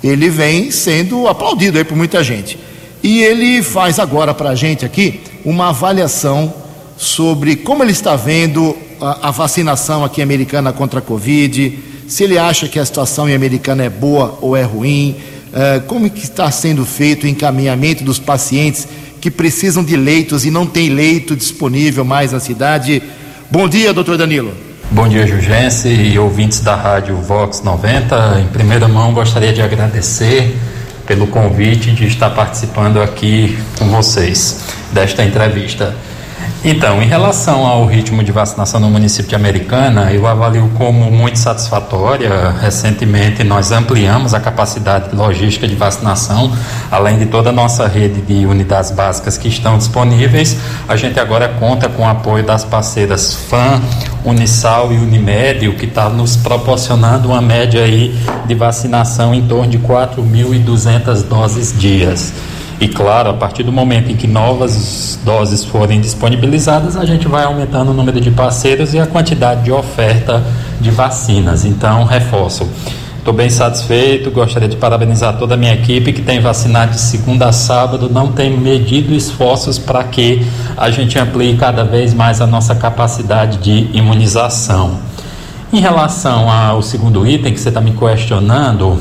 ele 0.00 0.30
vem 0.30 0.70
sendo 0.70 1.26
aplaudido 1.26 1.78
aí 1.78 1.82
por 1.82 1.96
muita 1.96 2.22
gente. 2.22 2.56
E 3.02 3.20
ele 3.20 3.64
faz 3.64 3.98
agora 3.98 4.32
para 4.32 4.50
a 4.50 4.54
gente 4.54 4.84
aqui 4.84 5.20
uma 5.44 5.70
avaliação 5.70 6.54
sobre 6.96 7.56
como 7.56 7.82
ele 7.82 7.90
está 7.90 8.14
vendo 8.14 8.76
a, 9.00 9.26
a, 9.26 9.30
vacinação 9.32 10.04
aqui 10.04 10.22
americana 10.22 10.72
contra 10.72 11.00
a 11.00 11.02
Covid, 11.02 11.80
se 12.06 12.22
ele 12.22 12.38
acha 12.38 12.68
que 12.68 12.78
a 12.78 12.86
situação 12.86 13.28
em 13.28 13.34
americana 13.34 13.82
é 13.82 13.90
boa 13.90 14.38
ou 14.40 14.56
é 14.56 14.62
ruim, 14.62 15.16
uh, 15.48 15.80
como 15.86 16.08
que 16.10 16.24
está 16.24 16.50
sendo 16.50 16.84
feito 16.84 17.24
o 17.24 17.28
encaminhamento 17.28 18.04
dos 18.04 18.18
pacientes 18.18 18.86
que 19.20 19.30
precisam 19.30 19.82
de 19.82 19.96
leitos 19.96 20.44
e 20.44 20.50
não 20.50 20.66
tem 20.66 20.88
leito 20.88 21.34
disponível 21.34 22.04
mais 22.04 22.32
na 22.32 22.40
cidade. 22.40 23.02
Bom 23.50 23.68
dia, 23.68 23.92
doutor 23.92 24.16
Danilo. 24.16 24.52
Bom 24.90 25.06
dia, 25.06 25.26
Jugense 25.26 25.88
e 25.88 26.18
ouvintes 26.18 26.60
da 26.60 26.74
Rádio 26.74 27.16
Vox 27.16 27.62
90. 27.62 28.40
Em 28.40 28.46
primeira 28.46 28.88
mão, 28.88 29.12
gostaria 29.12 29.52
de 29.52 29.60
agradecer 29.60 30.56
pelo 31.06 31.26
convite 31.26 31.90
de 31.92 32.06
estar 32.06 32.30
participando 32.30 33.00
aqui 33.00 33.58
com 33.78 33.86
vocês 33.90 34.60
desta 34.92 35.24
entrevista. 35.24 35.94
Então, 36.64 37.00
em 37.00 37.06
relação 37.06 37.64
ao 37.64 37.86
ritmo 37.86 38.22
de 38.24 38.32
vacinação 38.32 38.80
no 38.80 38.90
município 38.90 39.28
de 39.28 39.36
Americana, 39.36 40.12
eu 40.12 40.26
avalio 40.26 40.68
como 40.76 41.08
muito 41.08 41.38
satisfatória. 41.38 42.50
Recentemente, 42.60 43.44
nós 43.44 43.70
ampliamos 43.70 44.34
a 44.34 44.40
capacidade 44.40 45.14
logística 45.14 45.68
de 45.68 45.76
vacinação, 45.76 46.52
além 46.90 47.16
de 47.16 47.26
toda 47.26 47.50
a 47.50 47.52
nossa 47.52 47.86
rede 47.86 48.20
de 48.20 48.44
unidades 48.44 48.90
básicas 48.90 49.38
que 49.38 49.46
estão 49.46 49.78
disponíveis. 49.78 50.56
A 50.88 50.96
gente 50.96 51.20
agora 51.20 51.48
conta 51.60 51.88
com 51.88 52.02
o 52.02 52.08
apoio 52.08 52.42
das 52.42 52.64
parceiras 52.64 53.34
FAM, 53.34 53.80
Unisal 54.24 54.92
e 54.92 54.96
Unimed, 54.96 55.68
o 55.68 55.76
que 55.76 55.86
está 55.86 56.08
nos 56.08 56.36
proporcionando 56.36 57.28
uma 57.28 57.40
média 57.40 57.84
aí 57.84 58.18
de 58.46 58.54
vacinação 58.54 59.32
em 59.32 59.46
torno 59.46 59.70
de 59.70 59.78
4.200 59.78 61.22
doses 61.22 61.72
dias. 61.78 62.32
E 62.80 62.86
claro, 62.86 63.30
a 63.30 63.34
partir 63.34 63.64
do 63.64 63.72
momento 63.72 64.10
em 64.10 64.16
que 64.16 64.28
novas 64.28 65.18
doses 65.24 65.64
forem 65.64 66.00
disponibilizadas, 66.00 66.96
a 66.96 67.04
gente 67.04 67.26
vai 67.26 67.44
aumentando 67.44 67.90
o 67.90 67.94
número 67.94 68.20
de 68.20 68.30
parceiros 68.30 68.94
e 68.94 69.00
a 69.00 69.06
quantidade 69.06 69.64
de 69.64 69.72
oferta 69.72 70.44
de 70.80 70.90
vacinas. 70.90 71.64
Então, 71.64 72.04
reforço. 72.04 72.68
Estou 73.18 73.34
bem 73.34 73.50
satisfeito, 73.50 74.30
gostaria 74.30 74.68
de 74.68 74.76
parabenizar 74.76 75.36
toda 75.36 75.54
a 75.54 75.56
minha 75.56 75.74
equipe 75.74 76.12
que 76.12 76.22
tem 76.22 76.40
vacinado 76.40 76.92
de 76.92 77.00
segunda 77.00 77.48
a 77.48 77.52
sábado, 77.52 78.08
não 78.08 78.32
tem 78.32 78.56
medido 78.56 79.12
esforços 79.12 79.76
para 79.76 80.04
que 80.04 80.46
a 80.76 80.88
gente 80.88 81.18
amplie 81.18 81.56
cada 81.56 81.84
vez 81.84 82.14
mais 82.14 82.40
a 82.40 82.46
nossa 82.46 82.74
capacidade 82.76 83.58
de 83.58 83.90
imunização. 83.92 84.98
Em 85.70 85.80
relação 85.80 86.50
ao 86.50 86.80
segundo 86.80 87.26
item 87.26 87.52
que 87.52 87.60
você 87.60 87.68
está 87.68 87.80
me 87.80 87.90
questionando, 87.90 88.98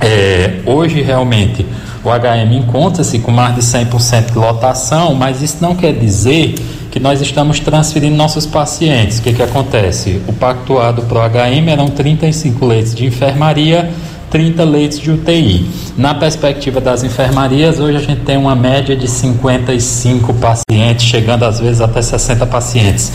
é, 0.00 0.60
hoje 0.66 1.00
realmente 1.00 1.64
o 2.04 2.08
HM 2.08 2.56
encontra-se 2.56 3.18
com 3.18 3.30
mais 3.30 3.54
de 3.54 3.62
100% 3.62 4.32
de 4.32 4.38
lotação, 4.38 5.14
mas 5.14 5.42
isso 5.42 5.58
não 5.60 5.74
quer 5.74 5.92
dizer 5.92 6.54
que 6.90 7.00
nós 7.00 7.20
estamos 7.20 7.60
transferindo 7.60 8.16
nossos 8.16 8.46
pacientes. 8.46 9.18
O 9.18 9.22
que, 9.22 9.34
que 9.34 9.42
acontece? 9.42 10.20
O 10.26 10.32
pactuado 10.32 11.02
para 11.02 11.18
o 11.18 11.28
HM 11.28 11.68
eram 11.68 11.88
35 11.88 12.64
leitos 12.64 12.94
de 12.94 13.04
enfermaria, 13.04 13.90
30 14.30 14.64
leitos 14.64 14.98
de 14.98 15.10
UTI. 15.10 15.68
Na 15.96 16.14
perspectiva 16.14 16.80
das 16.80 17.04
enfermarias, 17.04 17.78
hoje 17.78 17.96
a 17.96 18.00
gente 18.00 18.22
tem 18.22 18.36
uma 18.36 18.54
média 18.54 18.96
de 18.96 19.08
55 19.08 20.34
pacientes, 20.34 21.06
chegando 21.06 21.44
às 21.44 21.60
vezes 21.60 21.80
até 21.80 22.00
60 22.00 22.46
pacientes. 22.46 23.12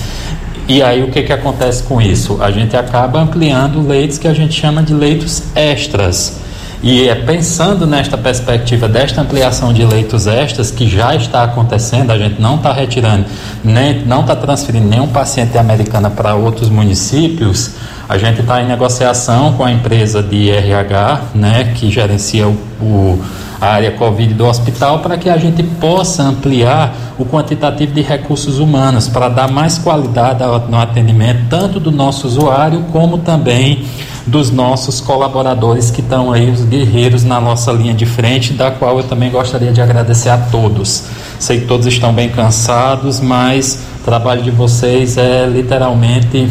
E 0.68 0.82
aí 0.82 1.04
o 1.04 1.10
que, 1.10 1.24
que 1.24 1.34
acontece 1.34 1.84
com 1.84 2.02
isso? 2.02 2.38
A 2.42 2.52
gente 2.52 2.78
acaba 2.78 3.20
ampliando 3.20 3.86
leitos 3.86 4.18
que 4.18 4.28
a 4.28 4.34
gente 4.34 4.54
chama 4.54 4.82
de 4.84 4.94
leitos 4.94 5.44
extras. 5.56 6.40
E 6.84 7.08
é 7.08 7.14
pensando 7.14 7.86
nesta 7.86 8.18
perspectiva 8.18 8.88
desta 8.88 9.22
ampliação 9.22 9.72
de 9.72 9.86
leitos 9.86 10.26
extras, 10.26 10.72
que 10.72 10.90
já 10.90 11.16
está 11.16 11.44
acontecendo, 11.44 12.10
a 12.10 12.18
gente 12.18 12.42
não 12.42 12.56
está 12.56 12.74
retirando, 12.74 13.26
nem, 13.64 14.04
não 14.04 14.22
está 14.22 14.36
transferindo 14.36 14.88
nenhum 14.88 15.08
paciente 15.08 15.58
americana 15.60 16.10
para 16.10 16.34
outros 16.34 16.70
municípios, 16.70 17.76
a 18.10 18.18
gente 18.18 18.42
está 18.42 18.64
em 18.64 18.68
negociação 18.68 19.54
com 19.54 19.64
a 19.64 19.72
empresa 19.72 20.24
de 20.24 20.50
RH, 20.50 21.22
né, 21.36 21.72
que 21.76 21.92
gerencia 21.92 22.48
o, 22.48 22.58
o 22.82 23.24
a 23.62 23.74
área 23.74 23.92
Covid 23.92 24.34
do 24.34 24.48
hospital, 24.48 25.00
para 25.00 25.18
que 25.18 25.30
a 25.30 25.38
gente 25.38 25.62
possa 25.62 26.24
ampliar 26.24 26.96
o 27.20 27.24
quantitativo 27.24 27.94
de 27.94 28.02
recursos 28.02 28.58
humanos, 28.58 29.08
para 29.08 29.30
dar 29.30 29.48
mais 29.48 29.78
qualidade 29.78 30.44
no 30.68 30.78
atendimento, 30.78 31.42
tanto 31.48 31.80
do 31.80 31.92
nosso 31.92 32.26
usuário, 32.26 32.86
como 32.92 33.20
também 33.20 33.86
dos 34.26 34.52
nossos 34.52 35.02
colaboradores 35.02 35.90
que 35.90 36.02
estão 36.02 36.32
aí, 36.32 36.50
os 36.50 36.64
guerreiros 36.64 37.24
na 37.24 37.42
nossa 37.42 37.72
linha 37.72 37.94
de 37.94 38.06
frente, 38.06 38.54
da 38.54 38.72
qual 38.72 38.98
eu 38.98 39.04
também 39.04 39.32
gostaria 39.32 39.72
de 39.72 39.82
agradecer 39.82 40.30
a 40.30 40.38
todos. 40.38 41.06
Sei 41.40 41.62
que 41.62 41.66
todos 41.66 41.88
estão 41.88 42.14
bem 42.14 42.30
cansados, 42.30 43.20
mas 43.20 43.80
o 44.02 44.04
trabalho 44.04 44.44
de 44.44 44.52
vocês 44.52 45.18
é 45.18 45.46
literalmente 45.46 46.48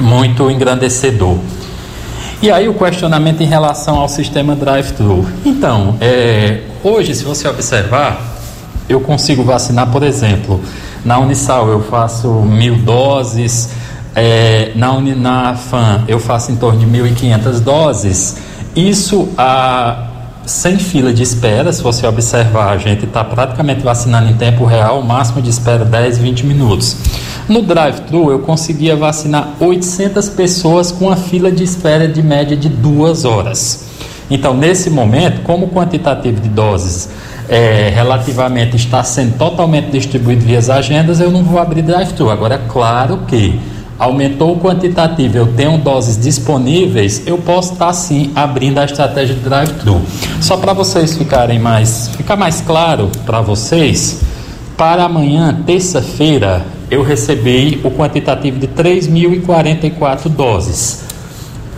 muito 0.00 0.50
engrandecedor. 0.50 1.36
E 2.42 2.50
aí 2.50 2.68
o 2.68 2.74
questionamento 2.74 3.42
em 3.42 3.46
relação 3.46 3.98
ao 3.98 4.08
sistema 4.08 4.56
drive-thru. 4.56 5.26
Então, 5.44 5.96
é, 6.00 6.62
hoje, 6.82 7.14
se 7.14 7.22
você 7.22 7.46
observar, 7.46 8.38
eu 8.88 9.00
consigo 9.00 9.44
vacinar, 9.44 9.90
por 9.90 10.02
exemplo, 10.02 10.60
na 11.04 11.18
Unisal 11.18 11.68
eu 11.68 11.82
faço 11.82 12.28
mil 12.28 12.76
doses, 12.76 13.70
é, 14.14 14.72
na, 14.74 14.92
Uni, 14.92 15.14
na 15.14 15.54
FAM 15.54 16.04
eu 16.08 16.18
faço 16.18 16.50
em 16.52 16.56
torno 16.56 16.78
de 16.78 16.86
1.500 16.86 17.60
doses. 17.60 18.36
Isso 18.74 19.28
a 19.36 20.06
sem 20.46 20.78
fila 20.78 21.12
de 21.12 21.22
espera, 21.22 21.72
se 21.72 21.80
você 21.80 22.06
observar, 22.06 22.72
a 22.72 22.76
gente 22.76 23.04
está 23.04 23.22
praticamente 23.22 23.82
vacinando 23.82 24.28
em 24.30 24.34
tempo 24.34 24.64
real, 24.64 24.98
o 24.98 25.04
máximo 25.04 25.40
de 25.40 25.48
espera 25.48 25.84
10, 25.84 26.18
20 26.18 26.44
minutos. 26.44 26.96
No 27.48 27.62
drive-thru, 27.62 28.30
eu 28.30 28.40
conseguia 28.40 28.96
vacinar 28.96 29.50
800 29.60 30.28
pessoas 30.30 30.90
com 30.90 31.10
a 31.10 31.16
fila 31.16 31.52
de 31.52 31.62
espera 31.62 32.08
de 32.08 32.22
média 32.22 32.56
de 32.56 32.68
duas 32.68 33.24
horas. 33.24 33.86
Então, 34.30 34.54
nesse 34.54 34.90
momento, 34.90 35.42
como 35.42 35.66
o 35.66 35.68
quantitativo 35.68 36.40
de 36.40 36.48
doses 36.48 37.10
é, 37.48 37.90
relativamente 37.92 38.76
está 38.76 39.02
sendo 39.02 39.36
totalmente 39.36 39.90
distribuído 39.90 40.44
via 40.44 40.58
as 40.58 40.70
agendas, 40.70 41.20
eu 41.20 41.30
não 41.30 41.42
vou 41.42 41.58
abrir 41.58 41.82
drive-thru. 41.82 42.30
Agora, 42.30 42.54
é 42.54 42.60
claro 42.68 43.22
que 43.26 43.58
aumentou 44.00 44.54
o 44.54 44.58
quantitativo, 44.58 45.36
eu 45.36 45.46
tenho 45.48 45.76
doses 45.76 46.16
disponíveis, 46.16 47.22
eu 47.26 47.36
posso 47.36 47.74
estar 47.74 47.92
sim 47.92 48.32
abrindo 48.34 48.78
a 48.78 48.86
estratégia 48.86 49.34
de 49.34 49.42
drive-thru. 49.42 50.00
Só 50.40 50.56
para 50.56 50.72
vocês 50.72 51.18
ficarem 51.18 51.58
mais, 51.58 52.08
ficar 52.16 52.34
mais 52.34 52.62
claro 52.62 53.10
para 53.26 53.42
vocês, 53.42 54.22
para 54.74 55.04
amanhã, 55.04 55.62
terça-feira, 55.66 56.64
eu 56.90 57.02
recebi 57.02 57.78
o 57.84 57.90
quantitativo 57.90 58.58
de 58.58 58.68
3.044 58.68 60.30
doses. 60.30 61.04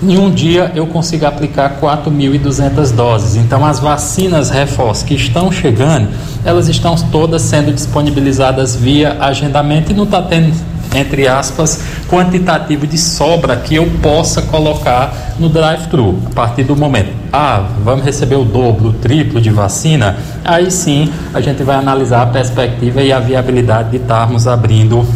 Em 0.00 0.16
um 0.16 0.30
dia 0.30 0.70
eu 0.76 0.86
consigo 0.86 1.26
aplicar 1.26 1.80
4.200 1.80 2.92
doses. 2.92 3.34
Então 3.34 3.66
as 3.66 3.80
vacinas 3.80 4.48
reforço 4.48 5.04
que 5.04 5.14
estão 5.14 5.50
chegando, 5.50 6.08
elas 6.44 6.68
estão 6.68 6.94
todas 7.10 7.42
sendo 7.42 7.72
disponibilizadas 7.72 8.76
via 8.76 9.16
agendamento 9.20 9.90
e 9.90 9.94
não 9.94 10.04
está 10.04 10.22
tendo 10.22 10.52
entre 10.94 11.26
aspas, 11.26 11.80
quantitativo 12.08 12.86
de 12.86 12.98
sobra 12.98 13.56
que 13.56 13.74
eu 13.74 13.86
possa 14.02 14.42
colocar 14.42 15.34
no 15.38 15.48
drive-thru. 15.48 16.18
A 16.30 16.34
partir 16.34 16.64
do 16.64 16.76
momento, 16.76 17.10
ah, 17.32 17.64
vamos 17.82 18.04
receber 18.04 18.36
o 18.36 18.44
dobro, 18.44 18.90
o 18.90 18.92
triplo 18.92 19.40
de 19.40 19.50
vacina, 19.50 20.16
aí 20.44 20.70
sim 20.70 21.10
a 21.32 21.40
gente 21.40 21.62
vai 21.62 21.76
analisar 21.76 22.22
a 22.22 22.26
perspectiva 22.26 23.02
e 23.02 23.12
a 23.12 23.18
viabilidade 23.18 23.90
de 23.90 23.96
estarmos 23.96 24.46
abrindo 24.46 25.06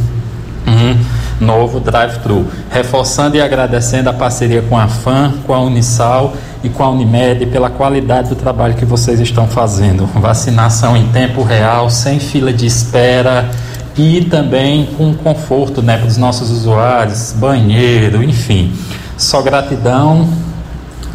um 0.66 1.44
novo 1.44 1.78
drive-thru. 1.78 2.46
Reforçando 2.70 3.36
e 3.36 3.40
agradecendo 3.40 4.08
a 4.08 4.12
parceria 4.12 4.62
com 4.62 4.78
a 4.78 4.88
FAM, 4.88 5.34
com 5.46 5.54
a 5.54 5.60
Unisal 5.60 6.34
e 6.64 6.68
com 6.68 6.82
a 6.82 6.90
Unimed 6.90 7.46
pela 7.46 7.70
qualidade 7.70 8.30
do 8.30 8.34
trabalho 8.34 8.74
que 8.74 8.84
vocês 8.84 9.20
estão 9.20 9.46
fazendo. 9.46 10.06
Vacinação 10.06 10.96
em 10.96 11.06
tempo 11.08 11.42
real, 11.42 11.90
sem 11.90 12.18
fila 12.18 12.52
de 12.52 12.66
espera 12.66 13.48
e 13.96 14.24
também 14.24 14.86
com 14.96 15.14
conforto 15.14 15.80
né, 15.80 15.96
para 15.96 16.06
os 16.06 16.16
nossos 16.16 16.50
usuários, 16.50 17.32
banheiro, 17.32 18.22
enfim. 18.22 18.72
Só 19.16 19.40
gratidão 19.40 20.28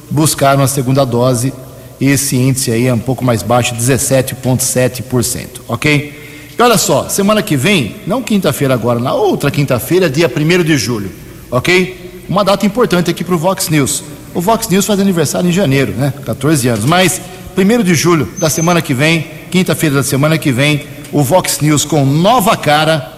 buscaram 0.10 0.64
a 0.64 0.68
segunda 0.68 1.06
dose. 1.06 1.54
Esse 2.00 2.36
índice 2.36 2.72
aí 2.72 2.88
é 2.88 2.94
um 2.94 3.00
pouco 3.00 3.24
mais 3.24 3.44
baixo, 3.44 3.76
17,7%, 3.76 5.62
ok? 5.68 6.20
E 6.58 6.62
olha 6.62 6.78
só, 6.78 7.08
semana 7.08 7.42
que 7.42 7.56
vem, 7.56 7.96
não 8.06 8.22
quinta-feira 8.22 8.74
agora, 8.74 9.00
na 9.00 9.14
outra 9.14 9.52
quinta-feira, 9.52 10.10
dia 10.10 10.30
1 10.30 10.64
de 10.64 10.78
julho, 10.78 11.12
ok? 11.50 12.24
Uma 12.28 12.44
data 12.44 12.66
importante 12.66 13.12
aqui 13.12 13.24
para 13.24 13.36
o 13.36 13.38
Vox 13.38 13.70
News. 13.70 14.04
O 14.34 14.42
Vox 14.42 14.68
News 14.68 14.86
faz 14.86 15.00
aniversário 15.00 15.50
em 15.50 15.54
janeiro, 15.54 15.92
né? 15.94 16.14
14 16.26 16.68
anos. 16.68 16.86
Mas 16.86 17.22
1 17.58 17.84
de 17.84 17.94
julho 17.94 18.28
da 18.38 18.50
semana 18.50 18.82
que 18.82 18.94
vem, 18.94 19.28
quinta-feira 19.52 19.96
da 19.96 20.04
semana 20.04 20.38
que 20.38 20.52
vem, 20.52 20.86
o 21.12 21.22
Vox 21.22 21.60
News 21.60 21.84
com 21.84 22.06
nova 22.06 22.56
cara 22.56 23.12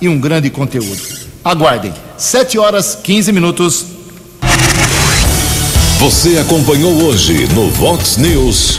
e 0.00 0.08
um 0.08 0.18
grande 0.18 0.50
conteúdo. 0.50 1.00
Aguardem. 1.44 1.92
7 2.22 2.56
horas 2.56 2.96
15 3.02 3.32
minutos. 3.32 3.84
Você 5.98 6.38
acompanhou 6.38 7.02
hoje 7.02 7.48
no 7.48 7.68
Vox 7.70 8.16
News. 8.16 8.78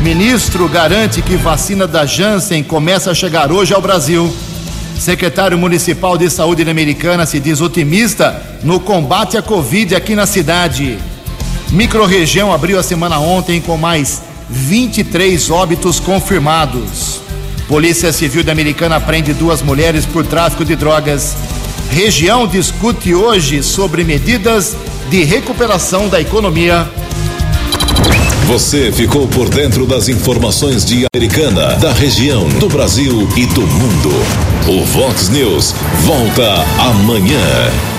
Ministro 0.00 0.68
garante 0.68 1.20
que 1.20 1.34
vacina 1.34 1.88
da 1.88 2.06
Janssen 2.06 2.62
começa 2.62 3.10
a 3.10 3.14
chegar 3.14 3.50
hoje 3.50 3.74
ao 3.74 3.82
Brasil. 3.82 4.32
Secretário 4.96 5.58
Municipal 5.58 6.16
de 6.16 6.30
Saúde 6.30 6.62
Americana 6.70 7.26
se 7.26 7.40
diz 7.40 7.60
otimista 7.60 8.40
no 8.62 8.78
combate 8.78 9.36
à 9.36 9.42
Covid 9.42 9.96
aqui 9.96 10.14
na 10.14 10.24
cidade. 10.24 10.96
Microrregião 11.70 12.52
abriu 12.52 12.78
a 12.78 12.82
semana 12.84 13.18
ontem 13.18 13.60
com 13.60 13.76
mais 13.76 14.22
23 14.48 15.50
óbitos 15.50 15.98
confirmados. 15.98 17.20
Polícia 17.66 18.12
Civil 18.12 18.44
da 18.44 18.52
Americana 18.52 19.00
prende 19.00 19.34
duas 19.34 19.62
mulheres 19.62 20.06
por 20.06 20.24
tráfico 20.24 20.64
de 20.64 20.76
drogas. 20.76 21.34
Região 21.94 22.44
discute 22.44 23.14
hoje 23.14 23.62
sobre 23.62 24.02
medidas 24.02 24.76
de 25.08 25.22
recuperação 25.22 26.08
da 26.08 26.20
economia. 26.20 26.90
Você 28.48 28.90
ficou 28.90 29.28
por 29.28 29.48
dentro 29.48 29.86
das 29.86 30.08
informações 30.08 30.84
de 30.84 31.06
Americana, 31.14 31.76
da 31.76 31.92
região, 31.92 32.48
do 32.58 32.68
Brasil 32.68 33.28
e 33.36 33.46
do 33.46 33.60
mundo. 33.60 34.10
O 34.66 34.84
Vox 34.86 35.28
News 35.28 35.72
volta 36.04 36.64
amanhã. 36.80 37.93